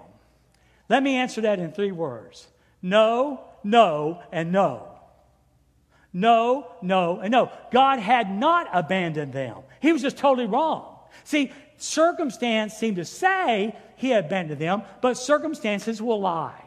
[0.89, 2.47] Let me answer that in three words
[2.81, 4.93] No, no, and no.
[6.13, 7.51] No, no, and no.
[7.71, 9.57] God had not abandoned them.
[9.81, 10.97] He was just totally wrong.
[11.25, 16.63] See, circumstance seemed to say he abandoned them, but circumstances will lie.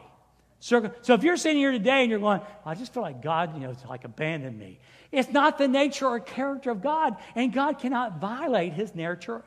[0.59, 3.61] So if you're sitting here today and you're going, I just feel like God, you
[3.61, 4.79] know, like abandoned me.
[5.11, 9.43] It's not the nature or character of God, and God cannot violate his nature,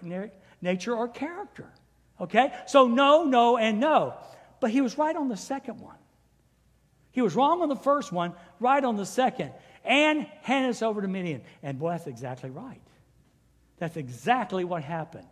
[0.61, 1.71] nature or character.
[2.21, 2.53] Okay?
[2.67, 4.15] So no, no, and no.
[4.61, 5.97] But he was right on the second one.
[7.11, 9.53] He was wrong on the first one, right on the second.
[9.85, 11.43] And hand us over to Midian.
[11.63, 12.81] And boy, that's exactly right.
[13.79, 15.29] That's exactly what happened.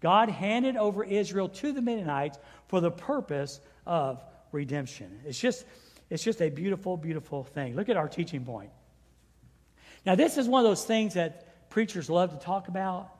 [0.00, 5.20] God handed over Israel to the Midianites for the purpose of redemption.
[5.24, 5.64] It's just,
[6.10, 7.74] it's just a beautiful, beautiful thing.
[7.74, 8.70] Look at our teaching point.
[10.04, 13.10] Now, this is one of those things that preachers love to talk about,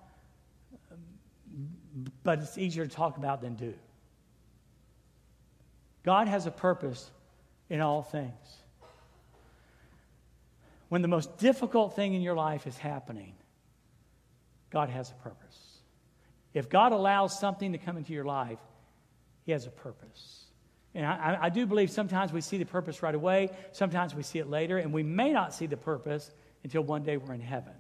[2.23, 3.75] but it's easier to talk about than do.
[6.05, 7.11] God has a purpose
[7.71, 8.33] in all things.
[10.89, 13.35] When the most difficult thing in your life is happening,
[14.71, 15.79] God has a purpose.
[16.53, 18.59] If God allows something to come into your life,
[19.45, 20.45] He has a purpose.
[20.95, 24.39] And I, I, do believe sometimes we see the purpose right away, sometimes we see
[24.39, 26.31] it later, and we may not see the purpose
[26.63, 27.73] until one day we're in heaven.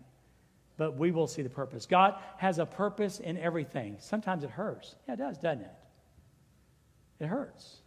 [0.76, 1.86] But we will see the purpose.
[1.86, 3.96] God has a purpose in everything.
[4.00, 4.96] Sometimes it hurts.
[5.06, 5.74] Yeah, it does, doesn't it?
[7.20, 7.78] It hurts.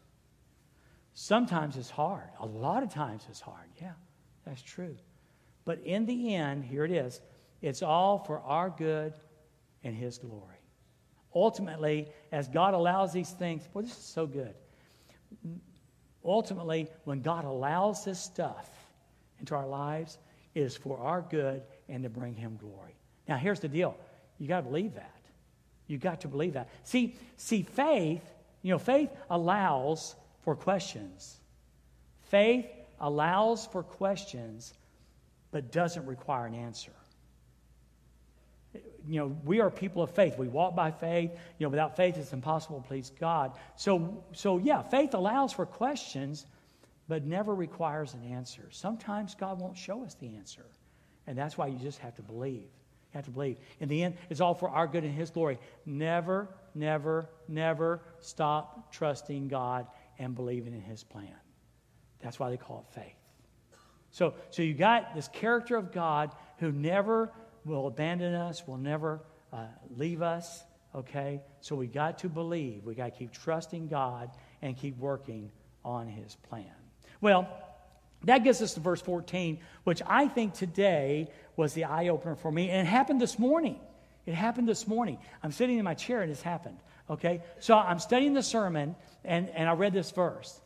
[1.13, 2.29] Sometimes it's hard.
[2.39, 3.67] A lot of times it's hard.
[3.81, 3.93] Yeah,
[4.45, 4.95] that's true.
[5.65, 7.21] But in the end, here it is
[7.61, 9.13] it's all for our good
[9.83, 10.55] and His glory.
[11.35, 14.53] Ultimately, as God allows these things, boy, this is so good
[16.27, 18.69] ultimately, when God allows this stuff
[19.39, 20.17] into our lives,
[20.53, 22.95] it is for our good and to bring Him glory.
[23.27, 23.97] Now, here's the deal
[24.39, 25.11] you got to believe that.
[25.87, 26.69] You got to believe that.
[26.83, 28.23] See, see, faith,
[28.61, 31.39] you know, faith allows for questions.
[32.23, 32.67] Faith
[32.99, 34.73] allows for questions,
[35.51, 36.91] but doesn't require an answer
[39.07, 40.37] you know, we are people of faith.
[40.37, 41.31] We walk by faith.
[41.57, 43.53] You know, without faith, it's impossible to please God.
[43.75, 46.45] So, so yeah, faith allows for questions,
[47.07, 48.67] but never requires an answer.
[48.71, 50.65] Sometimes God won't show us the answer,
[51.27, 52.63] and that's why you just have to believe.
[52.63, 53.57] You have to believe.
[53.79, 55.59] In the end, it's all for our good and His glory.
[55.85, 59.87] Never, never, never stop trusting God
[60.17, 61.35] and believing in His plan.
[62.21, 63.15] That's why they call it faith.
[64.11, 67.31] So, so you got this character of God who never
[67.65, 69.21] will abandon us, will never
[69.53, 70.63] uh, leave us.
[70.95, 71.41] Okay?
[71.61, 72.83] So we got to believe.
[72.85, 75.51] We got to keep trusting God and keep working
[75.83, 76.65] on His plan.
[77.21, 77.47] Well,
[78.23, 82.51] that gets us to verse 14, which I think today was the eye opener for
[82.51, 82.69] me.
[82.69, 83.79] And it happened this morning.
[84.25, 85.19] It happened this morning.
[85.43, 86.77] I'm sitting in my chair and it's happened.
[87.09, 87.41] Okay?
[87.59, 90.59] So I'm studying the sermon and, and I read this verse.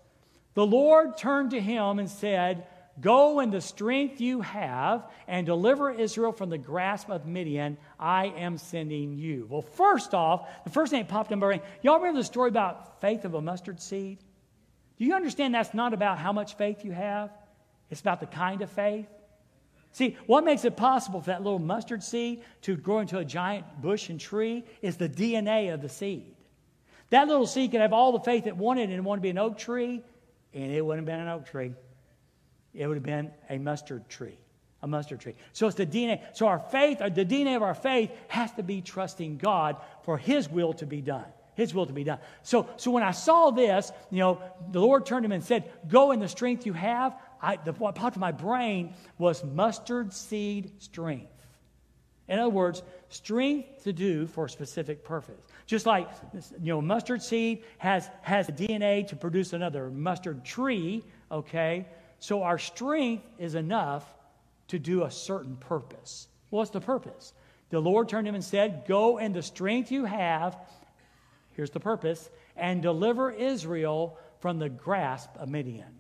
[0.54, 2.68] The Lord turned to him and said,
[3.00, 7.78] Go in the strength you have and deliver Israel from the grasp of Midian.
[7.98, 9.48] I am sending you.
[9.50, 12.50] Well, first off, the first thing that popped in my brain, y'all remember the story
[12.50, 14.20] about faith of a mustard seed?
[14.98, 17.32] Do you understand that's not about how much faith you have?
[17.92, 19.06] It's about the kind of faith.
[19.92, 23.66] See, what makes it possible for that little mustard seed to grow into a giant
[23.82, 26.34] bush and tree is the DNA of the seed.
[27.10, 29.30] That little seed could have all the faith it wanted and it wanted to be
[29.30, 30.02] an oak tree,
[30.54, 31.74] and it wouldn't have been an oak tree
[32.74, 34.38] it would have been a mustard tree.
[34.84, 35.36] A mustard tree.
[35.54, 36.22] So it's the DNA.
[36.34, 40.18] So our faith, uh, the DNA of our faith has to be trusting God for
[40.18, 41.26] His will to be done.
[41.54, 42.18] His will to be done.
[42.42, 45.72] So, so when I saw this, you know, the Lord turned to him and said,
[45.88, 47.14] Go in the strength you have.
[47.42, 51.32] I, the, what popped in my brain was mustard seed strength.
[52.28, 55.42] In other words, strength to do for a specific purpose.
[55.66, 61.04] Just like you know, mustard seed has has DNA to produce another mustard tree.
[61.32, 61.88] Okay,
[62.20, 64.06] so our strength is enough
[64.70, 66.28] to do a certain purpose.
[66.50, 67.34] What's the purpose?
[67.72, 70.58] The Lord turned to him and said, Go in the strength you have,
[71.56, 75.94] here's the purpose, and deliver Israel from the grasp of Midian.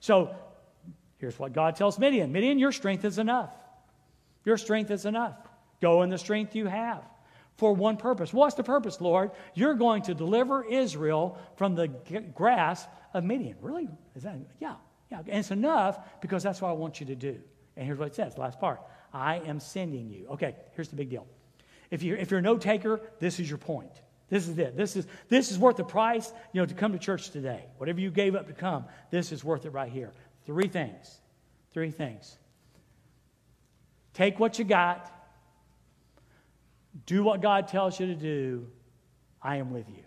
[0.00, 0.34] So
[1.22, 3.54] here's what God tells Midian Midian, your strength is enough.
[4.44, 5.36] Your strength is enough.
[5.80, 7.02] Go in the strength you have
[7.56, 8.32] for one purpose.
[8.32, 9.30] What's the purpose, Lord?
[9.54, 11.86] You're going to deliver Israel from the
[12.34, 13.56] grasp of Midian.
[13.60, 13.88] Really?
[14.16, 14.36] Is that?
[14.60, 14.74] Yeah.
[15.12, 17.38] Yeah, and it's enough because that's what I want you to do.
[17.76, 18.80] And here's what it says, last part.
[19.12, 20.26] I am sending you.
[20.30, 21.26] Okay, here's the big deal.
[21.90, 23.92] If you're, if you're a note taker, this is your point.
[24.30, 24.74] This is it.
[24.74, 27.66] This is, this is worth the price, you know, to come to church today.
[27.76, 30.10] Whatever you gave up to come, this is worth it right here.
[30.46, 31.20] Three things.
[31.72, 32.36] Three things.
[34.14, 35.10] Take what you got.
[37.06, 38.66] Do what God tells you to do.
[39.40, 40.04] I am with you.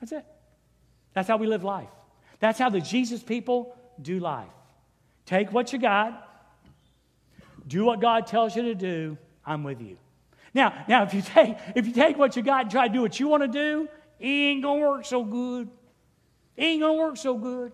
[0.00, 0.24] That's it.
[1.14, 1.90] That's how we live life.
[2.40, 4.48] That's how the Jesus people do life.
[5.26, 6.28] Take what you got,
[7.68, 9.96] do what God tells you to do, I'm with you.
[10.54, 13.00] Now, now if you take if you take what you got and try to do
[13.00, 13.88] what you want to do,
[14.18, 15.68] it ain't gonna work so good.
[16.56, 17.72] It ain't gonna work so good.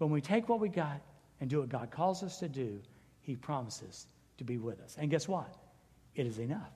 [0.00, 1.00] But when we take what we got
[1.40, 2.80] and do what God calls us to do,
[3.20, 4.06] He promises
[4.38, 4.96] to be with us.
[4.98, 5.54] And guess what?
[6.16, 6.72] It is enough.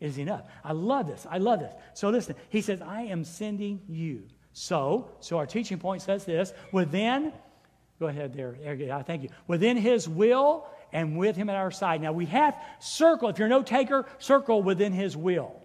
[0.00, 0.46] It is enough.
[0.64, 1.26] I love this.
[1.30, 1.74] I love this.
[1.92, 4.22] So listen, He says, I am sending you.
[4.54, 7.30] So, so our teaching point says this within,
[8.00, 8.56] go ahead there,
[9.06, 9.28] thank you.
[9.46, 12.00] Within His will and with Him at our side.
[12.00, 15.60] Now we have circle, if you're no taker, circle within His will.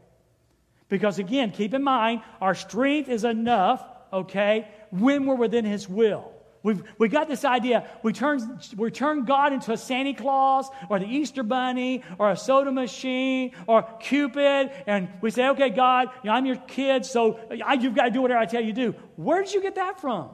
[0.90, 6.31] Because again, keep in mind, our strength is enough, okay, when we're within His will.
[6.64, 7.90] We've, we got this idea.
[8.04, 12.38] We turn, we turn God into a Santa Claus or the Easter Bunny or a
[12.38, 17.40] soda machine or Cupid, and we say, okay, God, you know, I'm your kid, so
[17.66, 18.96] I, you've got to do whatever I tell you to do.
[19.16, 20.30] Where did you get that from?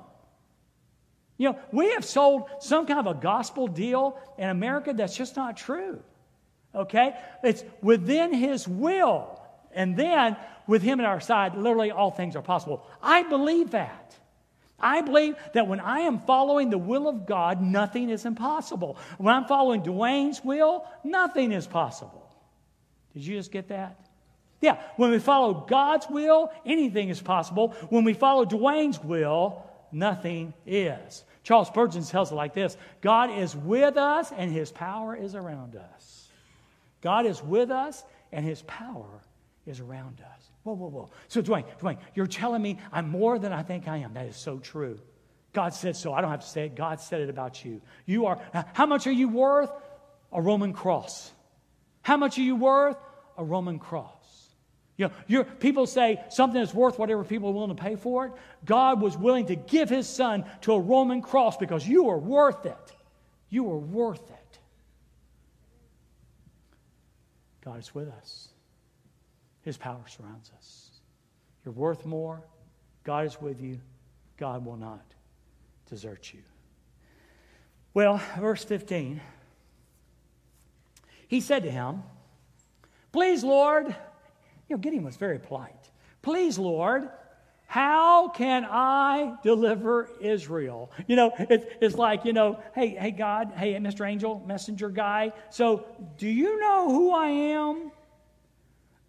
[1.38, 5.36] You know, we have sold some kind of a gospel deal in America that's just
[5.36, 6.02] not true.
[6.76, 7.16] Okay?
[7.44, 9.40] It's within His will.
[9.72, 10.36] And then,
[10.66, 12.86] with Him at our side, literally all things are possible.
[13.02, 14.18] I believe that.
[14.80, 18.98] I believe that when I am following the will of God, nothing is impossible.
[19.18, 22.30] When I'm following Dwayne's will, nothing is possible.
[23.14, 24.00] Did you just get that?
[24.62, 27.70] Yeah, when we follow God's will, anything is possible.
[27.90, 31.24] When we follow Dwayne's will, nothing is.
[31.44, 35.76] Charles Spurgeon tells it like this God is with us and his power is around
[35.76, 36.28] us.
[37.02, 39.22] God is with us and his power
[39.66, 40.37] is around us.
[40.68, 41.10] Whoa, whoa, whoa.
[41.30, 44.16] So, Dwayne, Dwayne, you're telling me I'm more than I think I am.
[44.16, 45.00] That is so true.
[45.54, 46.12] God said so.
[46.12, 46.76] I don't have to say it.
[46.76, 47.82] God said it about you.
[48.06, 49.72] You are, uh, how much are you worth?
[50.34, 51.32] A Roman cross.
[52.02, 52.98] How much are you worth?
[53.38, 54.12] A Roman cross.
[54.98, 58.34] You know, people say something is worth whatever people are willing to pay for it.
[58.66, 62.66] God was willing to give his son to a Roman cross because you are worth
[62.66, 62.96] it.
[63.50, 64.60] You are worth it.
[67.64, 68.50] God is with us.
[69.68, 70.92] His power surrounds us.
[71.66, 72.42] You're worth more.
[73.04, 73.82] God is with you.
[74.38, 75.04] God will not
[75.90, 76.40] desert you.
[77.94, 79.20] Well, verse 15.
[81.28, 82.04] He said to him,
[83.12, 83.88] Please, Lord,
[84.70, 85.90] you know, Gideon was very polite.
[86.22, 87.10] Please, Lord,
[87.66, 90.94] how can I deliver Israel?
[91.08, 94.10] You know, it, it's like, you know, hey, hey, God, hey, Mr.
[94.10, 95.34] Angel, messenger guy.
[95.50, 95.86] So,
[96.18, 97.92] do you know who I am?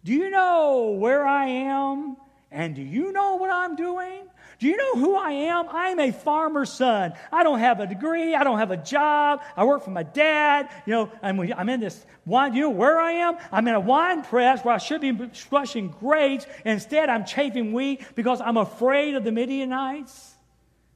[0.03, 2.17] Do you know where I am?
[2.51, 4.23] And do you know what I'm doing?
[4.59, 5.67] Do you know who I am?
[5.69, 7.13] I'm a farmer's son.
[7.31, 8.35] I don't have a degree.
[8.35, 9.41] I don't have a job.
[9.55, 10.69] I work for my dad.
[10.85, 12.53] You know, I'm, I'm in this wine.
[12.53, 13.37] You know where I am?
[13.51, 15.17] I'm in a wine press where I should be
[15.49, 16.45] crushing grapes.
[16.65, 20.35] Instead, I'm chafing wheat because I'm afraid of the Midianites.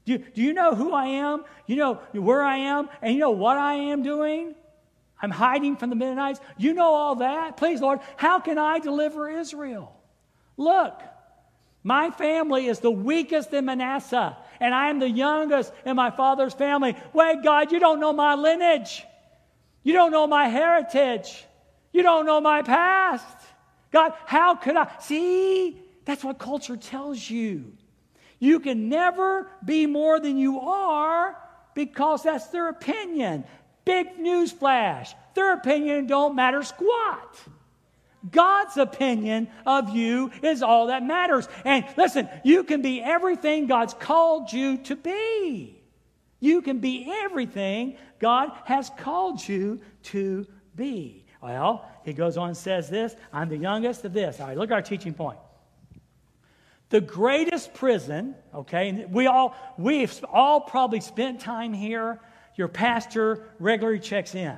[0.05, 1.45] Do do you know who I am?
[1.65, 2.89] You know where I am?
[3.01, 4.55] And you know what I am doing?
[5.23, 6.41] I'm hiding from the Midianites.
[6.57, 7.55] You know all that.
[7.55, 9.95] Please, Lord, how can I deliver Israel?
[10.57, 11.01] Look,
[11.81, 16.53] my family is the weakest in Manasseh, and I am the youngest in my father's
[16.53, 16.97] family.
[17.13, 19.05] Wait, God, you don't know my lineage.
[19.81, 21.45] You don't know my heritage.
[21.93, 23.37] You don't know my past.
[23.91, 24.91] God, how could I?
[24.99, 27.71] See, that's what culture tells you.
[28.39, 31.37] You can never be more than you are
[31.75, 33.45] because that's their opinion.
[33.85, 35.13] Big news flash.
[35.33, 37.39] Their opinion don't matter squat.
[38.29, 41.47] God's opinion of you is all that matters.
[41.65, 45.81] And listen, you can be everything God's called you to be.
[46.39, 51.25] You can be everything God has called you to be.
[51.41, 54.39] Well, he goes on and says this I'm the youngest of this.
[54.39, 55.39] All right, look at our teaching point.
[56.89, 62.19] The greatest prison, okay, we all, we've all probably spent time here
[62.55, 64.57] your pastor regularly checks in.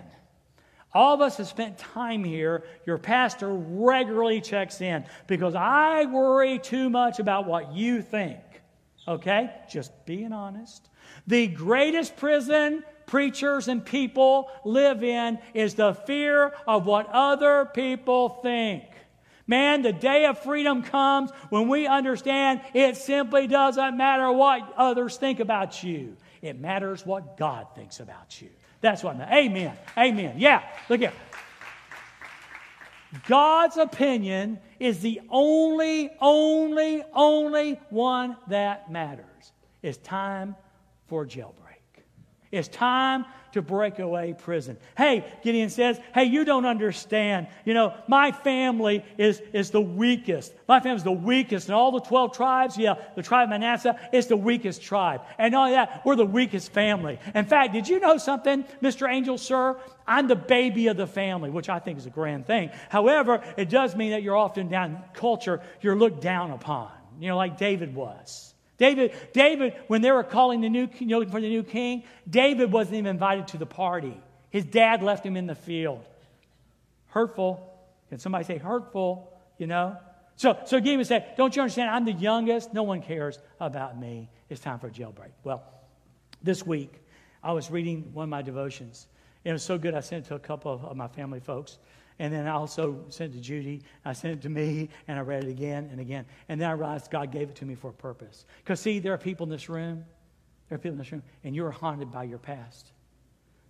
[0.94, 2.64] All of us have spent time here.
[2.86, 8.40] Your pastor regularly checks in because I worry too much about what you think.
[9.08, 9.52] Okay?
[9.70, 10.88] Just being honest.
[11.28, 18.30] The greatest prison preachers and people live in is the fear of what other people
[18.42, 18.84] think.
[19.48, 25.18] Man, the day of freedom comes when we understand it simply doesn't matter what others
[25.18, 26.18] think about you.
[26.46, 28.50] It matters what God thinks about you.
[28.80, 29.20] That's what.
[29.20, 29.76] Amen.
[29.98, 30.36] Amen.
[30.38, 30.62] Yeah.
[30.90, 31.12] Look here.
[33.28, 39.54] God's opinion is the only, only, only one that matters.
[39.82, 40.56] It's time
[41.08, 41.65] for jailbreak.
[42.56, 43.26] It's time
[43.56, 44.78] to break away prison.
[44.98, 47.48] Hey, Gideon says, hey, you don't understand.
[47.64, 50.54] You know, my family is, is the weakest.
[50.68, 51.70] My family's the weakest.
[51.70, 55.22] And all the 12 tribes, yeah, the tribe of Manasseh is the weakest tribe.
[55.38, 57.18] And only that, we're the weakest family.
[57.34, 59.10] In fact, did you know something, Mr.
[59.10, 59.78] Angel, sir?
[60.06, 62.72] I'm the baby of the family, which I think is a grand thing.
[62.90, 67.38] However, it does mean that you're often down culture, you're looked down upon, you know,
[67.38, 68.55] like David was.
[68.78, 72.72] David, David, when they were calling the new, you know, for the new king, David
[72.72, 74.20] wasn't even invited to the party.
[74.50, 76.06] His dad left him in the field.
[77.08, 77.72] Hurtful.
[78.10, 79.32] Can somebody say hurtful?
[79.58, 79.98] You know?
[80.36, 81.90] So, so Gideon said, Don't you understand?
[81.90, 82.74] I'm the youngest.
[82.74, 84.30] No one cares about me.
[84.50, 85.32] It's time for a jailbreak.
[85.44, 85.64] Well,
[86.44, 86.94] this week,
[87.42, 89.08] I was reading one of my devotions.
[89.44, 91.78] It was so good, I sent it to a couple of, of my family folks.
[92.18, 93.82] And then I also sent it to Judy.
[94.06, 96.26] I sent it to me, and I read it again and again.
[96.48, 98.46] And then I realized God gave it to me for a purpose.
[98.64, 100.06] Because, see, there are people in this room,
[100.70, 102.92] there are people in this room, and you're haunted by your past.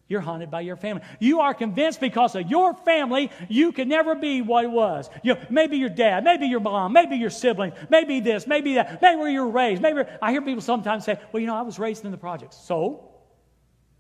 [0.08, 1.02] You're haunted by your family.
[1.20, 5.10] You are convinced because of your family, you can never be what it was.
[5.24, 9.20] You maybe your dad, maybe your mom, maybe your siblings, maybe this, maybe that, maybe
[9.20, 9.82] where you were raised.
[9.82, 12.56] Maybe I hear people sometimes say, "Well, you know, I was raised in the projects."
[12.56, 13.10] So,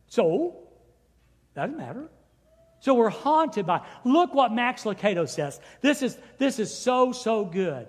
[0.06, 0.68] so,
[1.56, 2.12] that doesn't matter.
[2.80, 3.82] So we're haunted by.
[4.04, 5.60] Look what Max Lucado says.
[5.82, 7.88] This is, this is so, so good.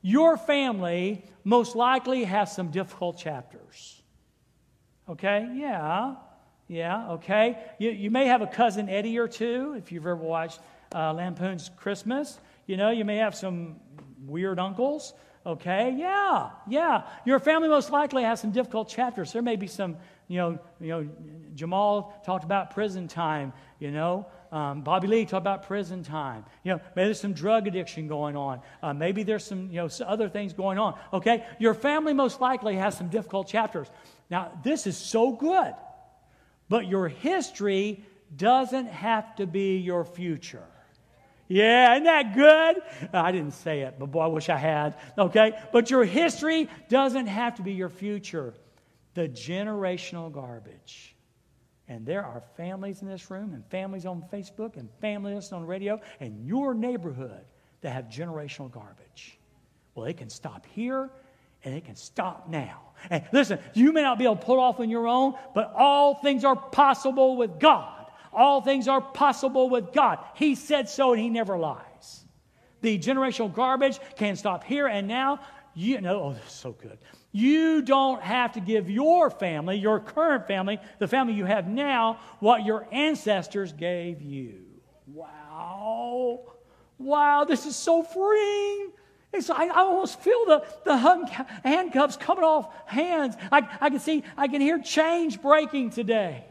[0.00, 4.02] Your family most likely has some difficult chapters.
[5.08, 5.48] Okay?
[5.54, 6.14] Yeah.
[6.68, 7.58] Yeah, okay.
[7.78, 10.60] You, you may have a cousin Eddie or two if you've ever watched
[10.94, 12.38] uh, Lampoon's Christmas.
[12.66, 13.76] You know, you may have some
[14.26, 15.14] weird uncles.
[15.46, 17.04] Okay, yeah, yeah.
[17.24, 19.32] Your family most likely has some difficult chapters.
[19.32, 19.96] There may be some,
[20.28, 21.08] you know, you know,
[21.54, 24.26] Jamal talked about prison time, you know.
[24.52, 26.44] Um, Bobby Lee talked about prison time.
[26.64, 28.60] You know, maybe there's some drug addiction going on.
[28.82, 30.98] Uh, maybe there's some, you know, other things going on.
[31.12, 33.88] Okay, your family most likely has some difficult chapters.
[34.30, 35.74] Now, this is so good,
[36.68, 38.04] but your history
[38.36, 40.64] doesn't have to be your future.
[41.48, 42.82] Yeah, isn't that good?
[43.14, 44.96] I didn't say it, but boy, I wish I had.
[45.16, 45.52] Okay?
[45.72, 48.52] But your history doesn't have to be your future.
[49.18, 51.16] The generational garbage.
[51.88, 56.00] And there are families in this room, and families on Facebook, and families on radio,
[56.20, 57.44] and your neighborhood
[57.80, 59.36] that have generational garbage.
[59.96, 61.10] Well, it can stop here,
[61.64, 62.92] and it can stop now.
[63.10, 66.14] And listen, you may not be able to pull off on your own, but all
[66.14, 68.06] things are possible with God.
[68.32, 70.20] All things are possible with God.
[70.34, 72.24] He said so, and He never lies.
[72.82, 75.40] The generational garbage can stop here and now.
[75.74, 76.98] You know, oh, so good.
[77.32, 82.20] You don't have to give your family, your current family, the family you have now,
[82.40, 84.64] what your ancestors gave you.
[85.06, 86.40] Wow.
[86.98, 88.92] Wow, this is so freeing.
[89.32, 90.96] It's, I, I almost feel the, the
[91.64, 93.36] handcuffs coming off hands.
[93.52, 96.44] I, I can see, I can hear change breaking today.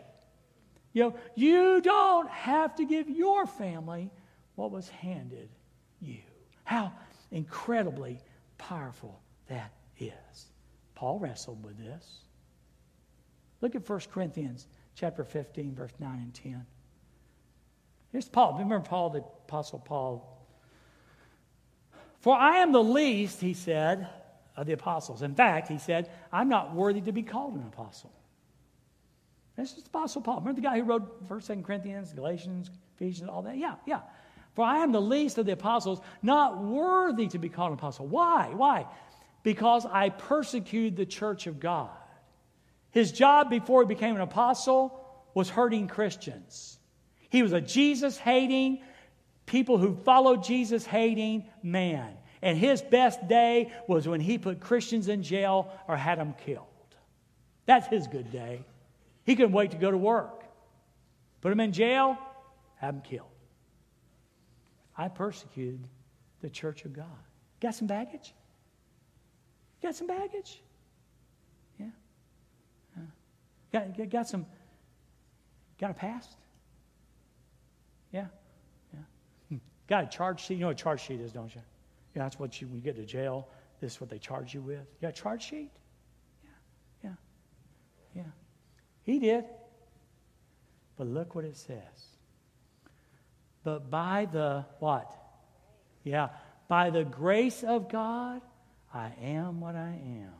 [0.93, 4.11] You know, you don't have to give your family
[4.55, 5.49] what was handed
[5.99, 6.19] you.
[6.63, 6.91] How
[7.31, 8.19] incredibly
[8.57, 10.46] powerful that is.
[10.97, 12.21] Paul wrestled with this.
[13.61, 16.65] Look at 1 Corinthians chapter 15, verse 9 and 10.
[18.11, 18.53] Here's Paul.
[18.53, 20.43] Remember Paul, the Apostle Paul.
[22.21, 24.07] For I am the least, he said,
[24.55, 25.21] of the apostles.
[25.21, 28.11] In fact, he said, I'm not worthy to be called an apostle.
[29.55, 30.39] This is the Apostle Paul.
[30.39, 33.57] Remember the guy who wrote 1st, 2nd Corinthians, Galatians, Ephesians, all that?
[33.57, 34.01] Yeah, yeah.
[34.55, 38.07] For I am the least of the apostles, not worthy to be called an apostle.
[38.07, 38.51] Why?
[38.55, 38.87] Why?
[39.43, 41.89] Because I persecuted the church of God.
[42.91, 44.99] His job before he became an apostle
[45.33, 46.79] was hurting Christians.
[47.29, 48.81] He was a Jesus hating,
[49.45, 52.17] people who followed Jesus hating man.
[52.41, 56.65] And his best day was when he put Christians in jail or had them killed.
[57.65, 58.63] That's his good day.
[59.25, 60.43] He couldn't wait to go to work.
[61.41, 62.17] Put them in jail,
[62.77, 63.27] have them killed.
[64.97, 65.87] I persecuted
[66.41, 67.05] the church of God.
[67.59, 68.33] Got some baggage?
[69.81, 70.61] Got some baggage?
[71.79, 71.87] Yeah.
[73.71, 74.45] Got, got some,
[75.79, 76.35] got a past?
[78.11, 78.25] Yeah.
[78.93, 78.99] Yeah.
[79.49, 79.57] Hmm.
[79.87, 80.55] Got a charge sheet?
[80.55, 81.61] You know what a charge sheet is, don't you?
[82.15, 83.47] Yeah, that's what you, when you get to jail,
[83.79, 84.79] this is what they charge you with.
[84.79, 85.69] You got a charge sheet?
[86.43, 87.09] Yeah.
[88.15, 88.23] Yeah.
[88.23, 88.31] Yeah.
[89.03, 89.45] He did.
[90.97, 92.17] But look what it says.
[93.63, 95.15] But by the what?
[96.03, 96.29] Yeah.
[96.67, 98.41] By the grace of God,
[98.93, 100.33] I am what I am.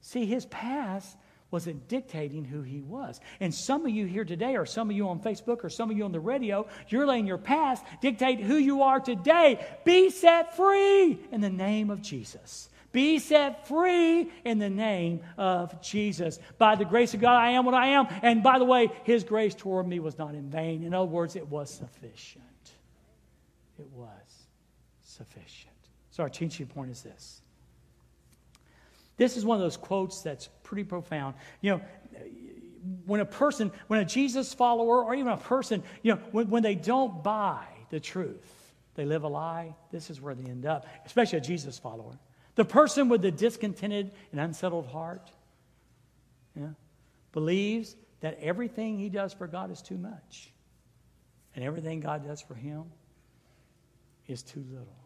[0.00, 1.16] See, his past
[1.50, 3.20] wasn't dictating who he was.
[3.38, 5.96] And some of you here today, or some of you on Facebook, or some of
[5.96, 9.64] you on the radio, you're letting your past dictate who you are today.
[9.84, 12.70] Be set free in the name of Jesus.
[12.90, 16.38] Be set free in the name of Jesus.
[16.58, 18.06] By the grace of God, I am what I am.
[18.22, 20.82] And by the way, His grace toward me was not in vain.
[20.82, 22.44] In other words, it was sufficient.
[23.78, 24.08] It was
[25.02, 25.71] sufficient.
[26.12, 27.40] So, our teaching point is this.
[29.16, 31.34] This is one of those quotes that's pretty profound.
[31.60, 31.80] You know,
[33.06, 36.62] when a person, when a Jesus follower, or even a person, you know, when, when
[36.62, 40.86] they don't buy the truth, they live a lie, this is where they end up,
[41.06, 42.18] especially a Jesus follower.
[42.54, 45.30] The person with the discontented and unsettled heart
[47.32, 50.52] believes that everything he does for God is too much,
[51.54, 52.84] and everything God does for him
[54.26, 55.01] is too little.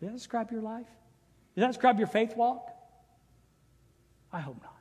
[0.00, 0.86] Does that describe your life?
[1.54, 2.70] Does that describe your faith walk?
[4.32, 4.74] I hope not.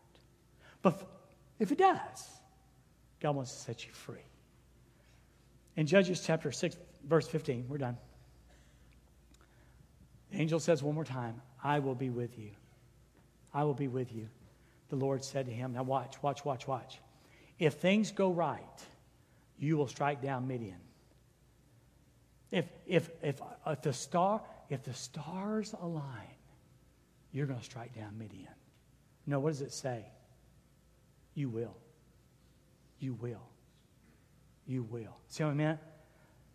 [0.81, 1.07] But
[1.59, 2.29] if it does,
[3.19, 4.25] God wants to set you free.
[5.75, 7.97] In Judges chapter 6, verse 15, we're done.
[10.31, 12.51] The angel says one more time, I will be with you.
[13.53, 14.27] I will be with you.
[14.89, 16.99] The Lord said to him, Now watch, watch, watch, watch.
[17.59, 18.61] If things go right,
[19.57, 20.79] you will strike down Midian.
[22.51, 26.03] If, if, if, if, the star, if the stars align,
[27.31, 28.47] you're going to strike down Midian.
[29.25, 30.05] No, what does it say?
[31.33, 31.75] You will.
[32.99, 33.47] You will.
[34.65, 35.17] You will.
[35.27, 35.79] See what I meant?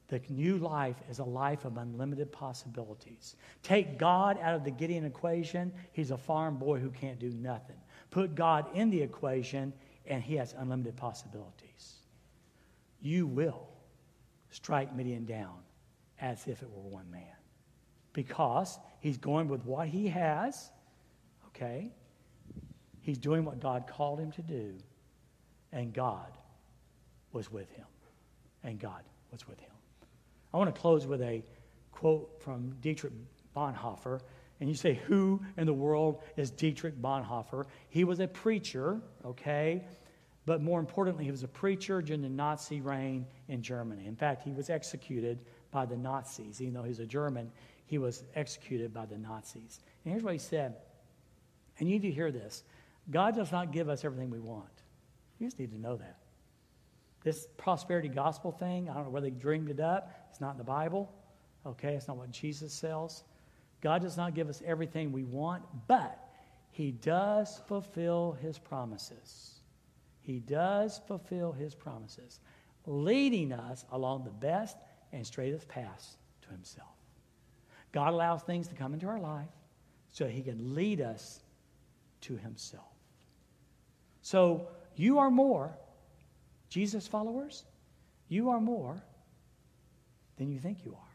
[0.09, 3.37] The new life is a life of unlimited possibilities.
[3.63, 7.77] Take God out of the Gideon equation, he's a farm boy who can't do nothing.
[8.11, 9.73] Put God in the equation,
[10.07, 11.95] and he has unlimited possibilities.
[13.01, 13.69] You will
[14.51, 15.61] strike Midian down
[16.21, 17.23] as if it were one man
[18.13, 20.71] because he's going with what he has,
[21.49, 21.91] okay?
[23.01, 24.75] He's doing what God called him to do,
[25.73, 26.31] and God
[27.33, 27.87] was with him.
[28.65, 29.03] And God
[29.33, 29.71] was with him.
[30.55, 31.43] I want to close with a
[31.91, 33.13] quote from Dietrich
[33.57, 34.21] Bonhoeffer.
[34.61, 37.65] And you say, Who in the world is Dietrich Bonhoeffer?
[37.89, 39.85] He was a preacher, okay?
[40.45, 44.07] But more importantly, he was a preacher during the Nazi reign in Germany.
[44.07, 45.39] In fact, he was executed
[45.71, 46.61] by the Nazis.
[46.61, 47.51] Even though he's a German,
[47.93, 49.81] he was executed by the Nazis.
[50.03, 50.77] And here's what he said.
[51.79, 52.65] And you need to hear this
[53.11, 54.73] God does not give us everything we want.
[55.39, 56.17] You just need to know that.
[57.23, 60.11] This prosperity gospel thing, I don't know where they dreamed it up.
[60.31, 61.13] It's not in the Bible.
[61.67, 63.25] Okay, it's not what Jesus sells.
[63.83, 66.19] God does not give us everything we want, but
[66.71, 69.61] He does fulfill His promises.
[70.23, 72.41] He does fulfill His promises,
[72.87, 74.79] leading us along the best
[75.13, 76.92] and straightest path to Himself.
[77.93, 79.49] God allows things to come into our life
[80.11, 81.41] so He can lead us
[82.23, 82.85] to Himself.
[84.23, 85.77] So you are more,
[86.69, 87.65] Jesus followers,
[88.29, 89.03] you are more
[90.37, 91.13] than you think you are.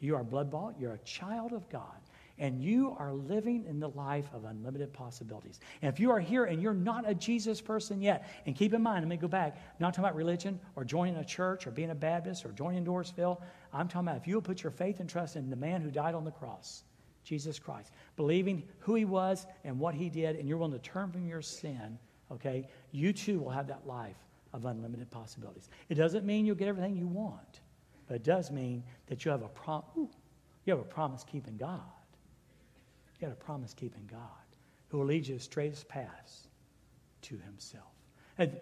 [0.00, 2.00] You are blood bought, you're a child of God,
[2.38, 5.60] and you are living in the life of unlimited possibilities.
[5.80, 8.82] And if you are here and you're not a Jesus person yet, and keep in
[8.82, 11.70] mind, let me go back, I'm not talking about religion or joining a church or
[11.70, 13.40] being a Baptist or joining Dorrisville.
[13.74, 16.14] I'm talking about if you'll put your faith and trust in the man who died
[16.14, 16.84] on the cross,
[17.24, 21.10] Jesus Christ, believing who he was and what he did, and you're willing to turn
[21.10, 21.98] from your sin,
[22.30, 24.16] okay, you too will have that life
[24.52, 25.68] of unlimited possibilities.
[25.88, 27.60] It doesn't mean you'll get everything you want.
[28.06, 30.10] But it does mean that you have a prom- Ooh,
[30.64, 31.80] you have a promise keeping God.
[33.20, 34.20] You have a promise keeping God
[34.88, 36.48] who will lead you the straightest paths
[37.22, 37.92] to Himself.
[38.38, 38.52] And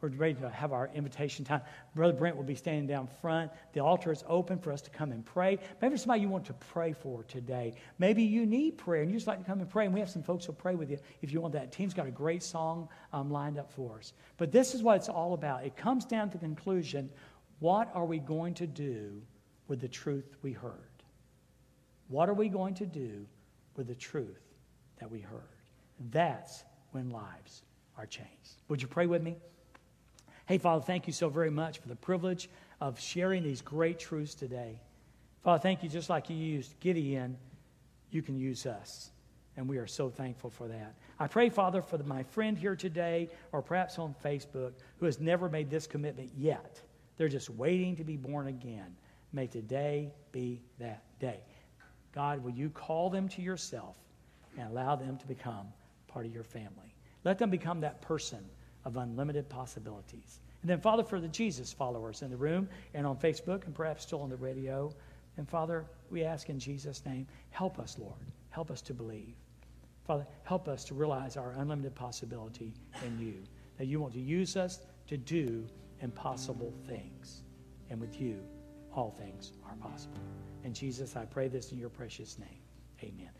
[0.00, 1.60] we're ready to have our invitation time.
[1.94, 3.50] Brother Brent will be standing down front.
[3.72, 5.58] The altar is open for us to come and pray.
[5.80, 7.74] Maybe somebody you want to pray for today.
[7.98, 9.84] Maybe you need prayer and you just like to come and pray.
[9.84, 11.72] And we have some folks who'll pray with you if you want that.
[11.72, 14.12] team's got a great song um, lined up for us.
[14.36, 15.64] But this is what it's all about.
[15.64, 17.10] It comes down to the conclusion
[17.60, 19.20] what are we going to do
[19.66, 20.72] with the truth we heard?
[22.08, 23.26] What are we going to do
[23.76, 24.40] with the truth
[25.00, 25.42] that we heard?
[26.10, 27.62] That's when lives
[27.96, 28.62] are changed.
[28.68, 29.36] Would you pray with me?
[30.48, 32.48] Hey, Father, thank you so very much for the privilege
[32.80, 34.80] of sharing these great truths today.
[35.44, 37.36] Father, thank you just like you used Gideon,
[38.10, 39.10] you can use us.
[39.58, 40.94] And we are so thankful for that.
[41.18, 45.50] I pray, Father, for my friend here today or perhaps on Facebook who has never
[45.50, 46.80] made this commitment yet
[47.18, 48.96] they're just waiting to be born again.
[49.32, 51.40] May today be that day.
[52.14, 53.96] God, will you call them to yourself
[54.56, 55.66] and allow them to become
[56.06, 56.94] part of your family?
[57.24, 58.38] Let them become that person
[58.88, 60.40] of unlimited possibilities.
[60.62, 64.02] And then, Father, for the Jesus followers in the room and on Facebook and perhaps
[64.02, 64.90] still on the radio,
[65.36, 68.32] and Father, we ask in Jesus' name, help us, Lord.
[68.48, 69.36] Help us to believe.
[70.04, 72.72] Father, help us to realize our unlimited possibility
[73.04, 73.34] in you,
[73.76, 75.66] that you want to use us to do
[76.00, 77.42] impossible things.
[77.90, 78.40] And with you,
[78.92, 80.18] all things are possible.
[80.64, 82.62] And Jesus, I pray this in your precious name.
[83.02, 83.30] Amen.